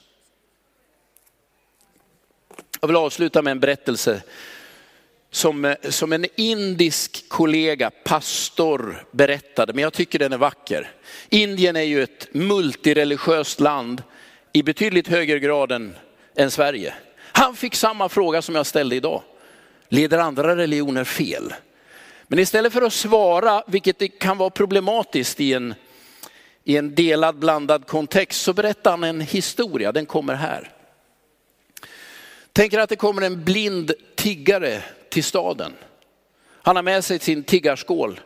Jag 2.81 2.87
vill 2.87 2.97
avsluta 2.97 3.41
med 3.41 3.51
en 3.51 3.59
berättelse 3.59 4.21
som, 5.31 5.65
eh, 5.65 5.75
som 5.89 6.13
en 6.13 6.25
indisk 6.35 7.29
kollega, 7.29 7.91
pastor, 8.03 9.05
berättade, 9.11 9.73
men 9.73 9.81
jag 9.81 9.93
tycker 9.93 10.19
den 10.19 10.33
är 10.33 10.37
vacker. 10.37 10.91
Indien 11.29 11.75
är 11.75 11.81
ju 11.81 12.03
ett 12.03 12.27
multireligiöst 12.31 13.59
land 13.59 14.03
i 14.53 14.63
betydligt 14.63 15.07
högre 15.07 15.39
grad 15.39 15.71
än, 15.71 15.95
än 16.35 16.51
Sverige. 16.51 16.93
Han 17.31 17.55
fick 17.55 17.75
samma 17.75 18.09
fråga 18.09 18.41
som 18.41 18.55
jag 18.55 18.65
ställde 18.65 18.95
idag. 18.95 19.21
Leder 19.89 20.17
andra 20.17 20.55
religioner 20.55 21.03
fel? 21.03 21.53
Men 22.27 22.39
istället 22.39 22.73
för 22.73 22.81
att 22.81 22.93
svara, 22.93 23.63
vilket 23.67 24.19
kan 24.19 24.37
vara 24.37 24.49
problematiskt 24.49 25.39
i 25.39 25.53
en, 25.53 25.75
i 26.63 26.77
en 26.77 26.95
delad 26.95 27.35
blandad 27.35 27.87
kontext, 27.87 28.41
så 28.41 28.53
berättar 28.53 28.91
han 28.91 29.03
en 29.03 29.21
historia, 29.21 29.91
den 29.91 30.05
kommer 30.05 30.33
här. 30.33 30.71
Tänker 32.53 32.79
att 32.79 32.89
det 32.89 32.95
kommer 32.95 33.21
en 33.21 33.43
blind 33.43 33.91
tiggare 34.15 34.83
till 35.17 35.23
staden. 35.23 35.73
Han 36.51 36.75
har 36.75 36.83
med 36.83 37.05
sig 37.05 37.19
sin 37.19 37.43
tiggarskål. 37.43 38.19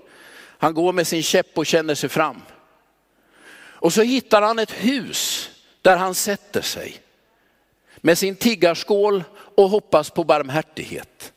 Han 0.58 0.74
går 0.74 0.94
med 0.94 1.08
sin 1.08 1.24
käpp 1.24 1.58
och 1.58 1.66
känner 1.66 1.96
sig 1.96 2.10
fram. 2.10 2.42
Och 3.54 3.94
så 3.94 4.02
hittar 4.02 4.42
han 4.42 4.60
ett 4.60 4.72
hus 4.72 5.50
där 5.82 5.98
han 5.98 6.16
sätter 6.16 6.62
sig 6.62 6.98
med 7.98 8.18
sin 8.18 8.36
tiggarskål 8.36 9.24
och 9.34 9.70
hoppas 9.70 10.10
på 10.10 10.24
barmhärtighet. 10.24 11.34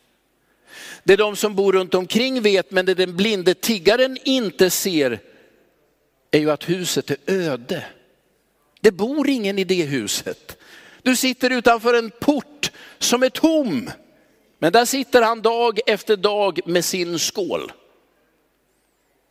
Det 1.05 1.17
de 1.17 1.37
som 1.37 1.55
bor 1.55 1.73
runt 1.73 1.95
omkring 1.95 2.43
vet, 2.43 2.71
men 2.71 2.87
det 2.87 2.95
den 2.95 3.17
blinde 3.17 3.55
tiggaren 3.55 4.19
inte 4.25 4.71
ser 4.71 5.21
är 6.31 6.39
ju 6.39 6.51
att 6.51 6.69
huset 6.69 7.11
är 7.11 7.19
öde. 7.27 7.85
Det 8.81 8.93
bor 8.93 9.29
ingen 9.29 9.59
i 9.59 9.65
det 9.65 9.85
huset. 9.85 10.57
Du 11.03 11.17
sitter 11.17 11.51
utanför 11.51 11.95
en 11.95 12.11
port 12.11 12.71
som 12.99 13.23
är 13.23 13.31
tom. 13.31 13.91
Men 14.59 14.73
där 14.73 14.85
sitter 14.85 15.23
han 15.23 15.43
dag 15.43 15.81
efter 15.87 16.17
dag 16.17 16.61
med 16.67 16.85
sin 16.85 17.19
skål. 17.19 17.73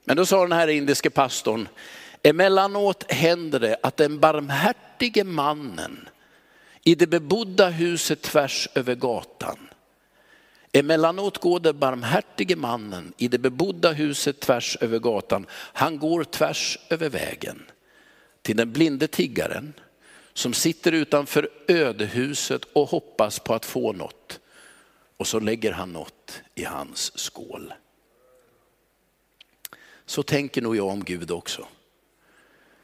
Men 0.04 0.18
då 0.18 0.26
sa 0.26 0.42
den 0.42 0.52
här 0.52 0.68
indiske 0.68 1.10
pastorn, 1.10 1.68
emellanåt 2.24 3.12
händer 3.12 3.60
det 3.60 3.78
att 3.84 3.98
den 3.98 4.20
barmhärtige 4.20 5.24
mannen 5.24 6.10
i 6.84 6.96
det 6.96 7.08
bebodda 7.08 7.70
huset 7.70 8.22
tvärs 8.22 8.68
över 8.76 8.96
gatan, 8.96 9.58
emellanåt 10.72 11.38
går 11.38 11.60
den 11.60 11.80
barmhärtige 11.80 12.56
mannen 12.56 13.14
i 13.18 13.28
det 13.28 13.38
bebodda 13.38 13.92
huset 13.92 14.40
tvärs 14.40 14.78
över 14.82 15.00
gatan, 15.00 15.46
han 15.52 16.00
går 16.00 16.24
tvärs 16.24 16.80
över 16.90 17.10
vägen 17.10 17.64
till 18.42 18.58
den 18.58 18.72
blinde 18.72 19.08
tiggaren 19.08 19.74
som 20.34 20.54
sitter 20.54 20.92
utanför 20.92 21.50
ödehuset 21.68 22.62
och 22.74 22.90
hoppas 22.90 23.40
på 23.40 23.54
att 23.54 23.66
få 23.66 23.94
något. 23.94 24.40
Och 25.24 25.28
så 25.28 25.40
lägger 25.40 25.72
han 25.72 25.94
något 25.94 26.42
i 26.56 26.64
hans 26.64 27.20
skål. 27.20 27.74
Så 30.06 30.24
tänker 30.24 30.62
nog 30.62 30.76
jag 30.76 30.88
om 30.88 31.04
Gud 31.04 31.32
också. 31.32 31.68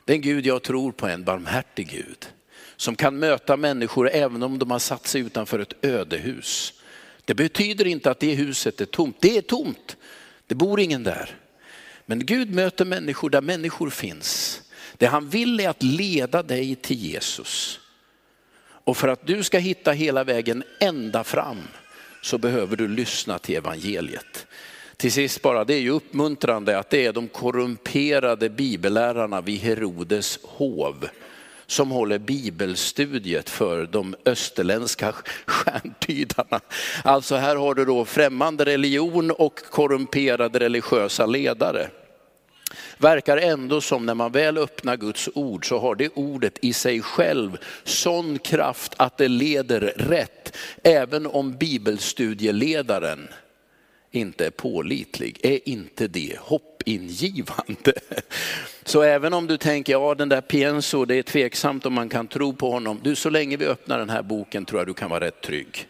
Den 0.06 0.22
Gud 0.22 0.46
jag 0.46 0.64
tror 0.64 0.92
på 0.92 1.08
är 1.08 1.14
en 1.14 1.24
barmhärtig 1.24 1.90
Gud 1.90 2.34
som 2.76 2.96
kan 2.96 3.20
möta 3.20 3.58
människor 3.58 4.10
även 4.10 4.44
om 4.44 4.60
de 4.60 4.72
har 4.72 4.80
satt 4.80 5.08
sig 5.08 5.22
utanför 5.22 5.60
ett 5.60 5.86
ödehus. 5.86 6.74
Det 7.26 7.34
betyder 7.34 7.88
inte 7.88 8.12
att 8.12 8.20
det 8.20 8.36
huset 8.36 8.82
är 8.82 8.86
tomt. 8.86 9.18
Det 9.20 9.38
är 9.38 9.42
tomt. 9.42 9.98
Det 10.48 10.56
bor 10.56 10.80
ingen 10.80 11.04
där. 11.04 11.36
Men 12.06 12.26
Gud 12.26 12.54
möter 12.54 12.86
människor 12.86 13.30
där 13.30 13.42
människor 13.42 13.90
finns. 13.90 14.62
Det 14.98 15.06
han 15.06 15.30
vill 15.30 15.60
är 15.60 15.70
att 15.70 15.84
leda 15.84 16.44
dig 16.44 16.76
till 16.76 16.98
Jesus. 16.98 17.80
Och 18.62 18.98
för 18.98 19.08
att 19.08 19.28
du 19.28 19.44
ska 19.44 19.58
hitta 19.58 19.92
hela 19.92 20.24
vägen 20.24 20.64
ända 20.80 21.24
fram 21.24 21.58
så 22.22 22.38
behöver 22.38 22.76
du 22.76 22.88
lyssna 22.88 23.40
till 23.40 23.56
evangeliet. 23.56 24.48
Till 24.98 25.12
sist 25.12 25.42
bara, 25.42 25.66
det 25.66 25.74
är 25.74 25.80
ju 25.80 25.90
uppmuntrande 25.90 26.80
att 26.80 26.90
det 26.90 27.06
är 27.06 27.14
de 27.14 27.28
korrumperade 27.28 28.50
bibellärarna 28.50 29.42
vid 29.42 29.60
Herodes 29.60 30.40
hov 30.44 31.08
som 31.68 31.92
håller 31.92 32.20
bibelstudiet 32.20 33.50
för 33.50 33.86
de 33.86 34.16
österländska 34.26 35.14
stjärntydarna. 35.46 36.60
Alltså 37.04 37.36
här 37.36 37.56
har 37.56 37.76
du 37.76 37.86
då 37.86 38.06
främmande 38.06 38.66
religion 38.66 39.32
och 39.32 39.60
korrumperade 39.72 40.60
religiösa 40.60 41.26
ledare. 41.26 41.90
Verkar 42.98 43.38
ändå 43.38 43.82
som 43.82 44.06
när 44.06 44.16
man 44.16 44.32
väl 44.32 44.58
öppnar 44.58 44.98
Guds 44.98 45.30
ord 45.34 45.68
så 45.68 45.80
har 45.80 45.96
det 45.96 46.10
ordet 46.14 46.58
i 46.62 46.74
sig 46.74 47.02
själv 47.02 47.58
sån 47.84 48.40
kraft 48.40 48.94
att 48.98 49.18
det 49.18 49.28
leder 49.28 49.80
rätt. 49.96 50.58
Även 50.84 51.28
om 51.28 51.58
bibelstudieledaren 51.58 53.28
inte 54.12 54.46
är 54.46 54.52
pålitlig, 54.52 55.40
är 55.44 55.70
inte 55.70 56.08
det 56.08 56.38
hoppingivande. 56.40 57.94
Så 58.84 59.02
även 59.02 59.34
om 59.34 59.48
du 59.48 59.58
tänker, 59.58 59.94
ja 59.94 60.16
den 60.16 60.30
där 60.30 60.42
Pienso, 60.42 61.06
det 61.06 61.16
är 61.16 61.24
tveksamt 61.24 61.86
om 61.86 61.94
man 61.94 62.10
kan 62.10 62.28
tro 62.28 62.54
på 62.54 62.72
honom. 62.72 63.00
Du, 63.04 63.16
så 63.16 63.30
länge 63.30 63.58
vi 63.58 63.66
öppnar 63.66 64.00
den 64.00 64.10
här 64.10 64.22
boken 64.22 64.66
tror 64.66 64.80
jag 64.80 64.88
du 64.88 64.94
kan 64.94 65.10
vara 65.10 65.26
rätt 65.26 65.42
trygg. 65.42 65.88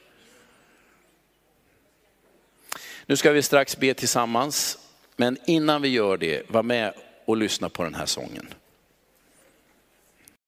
Nu 3.06 3.16
ska 3.16 3.32
vi 3.32 3.42
strax 3.42 3.78
be 3.78 3.94
tillsammans. 3.94 4.78
Men 5.20 5.38
innan 5.46 5.82
vi 5.82 5.88
gör 5.88 6.18
det, 6.18 6.50
var 6.50 6.64
med 6.64 6.94
och 7.26 7.38
lyssna 7.38 7.70
på 7.70 7.84
den 7.84 7.96
här 7.96 8.06
sången. 8.06 8.48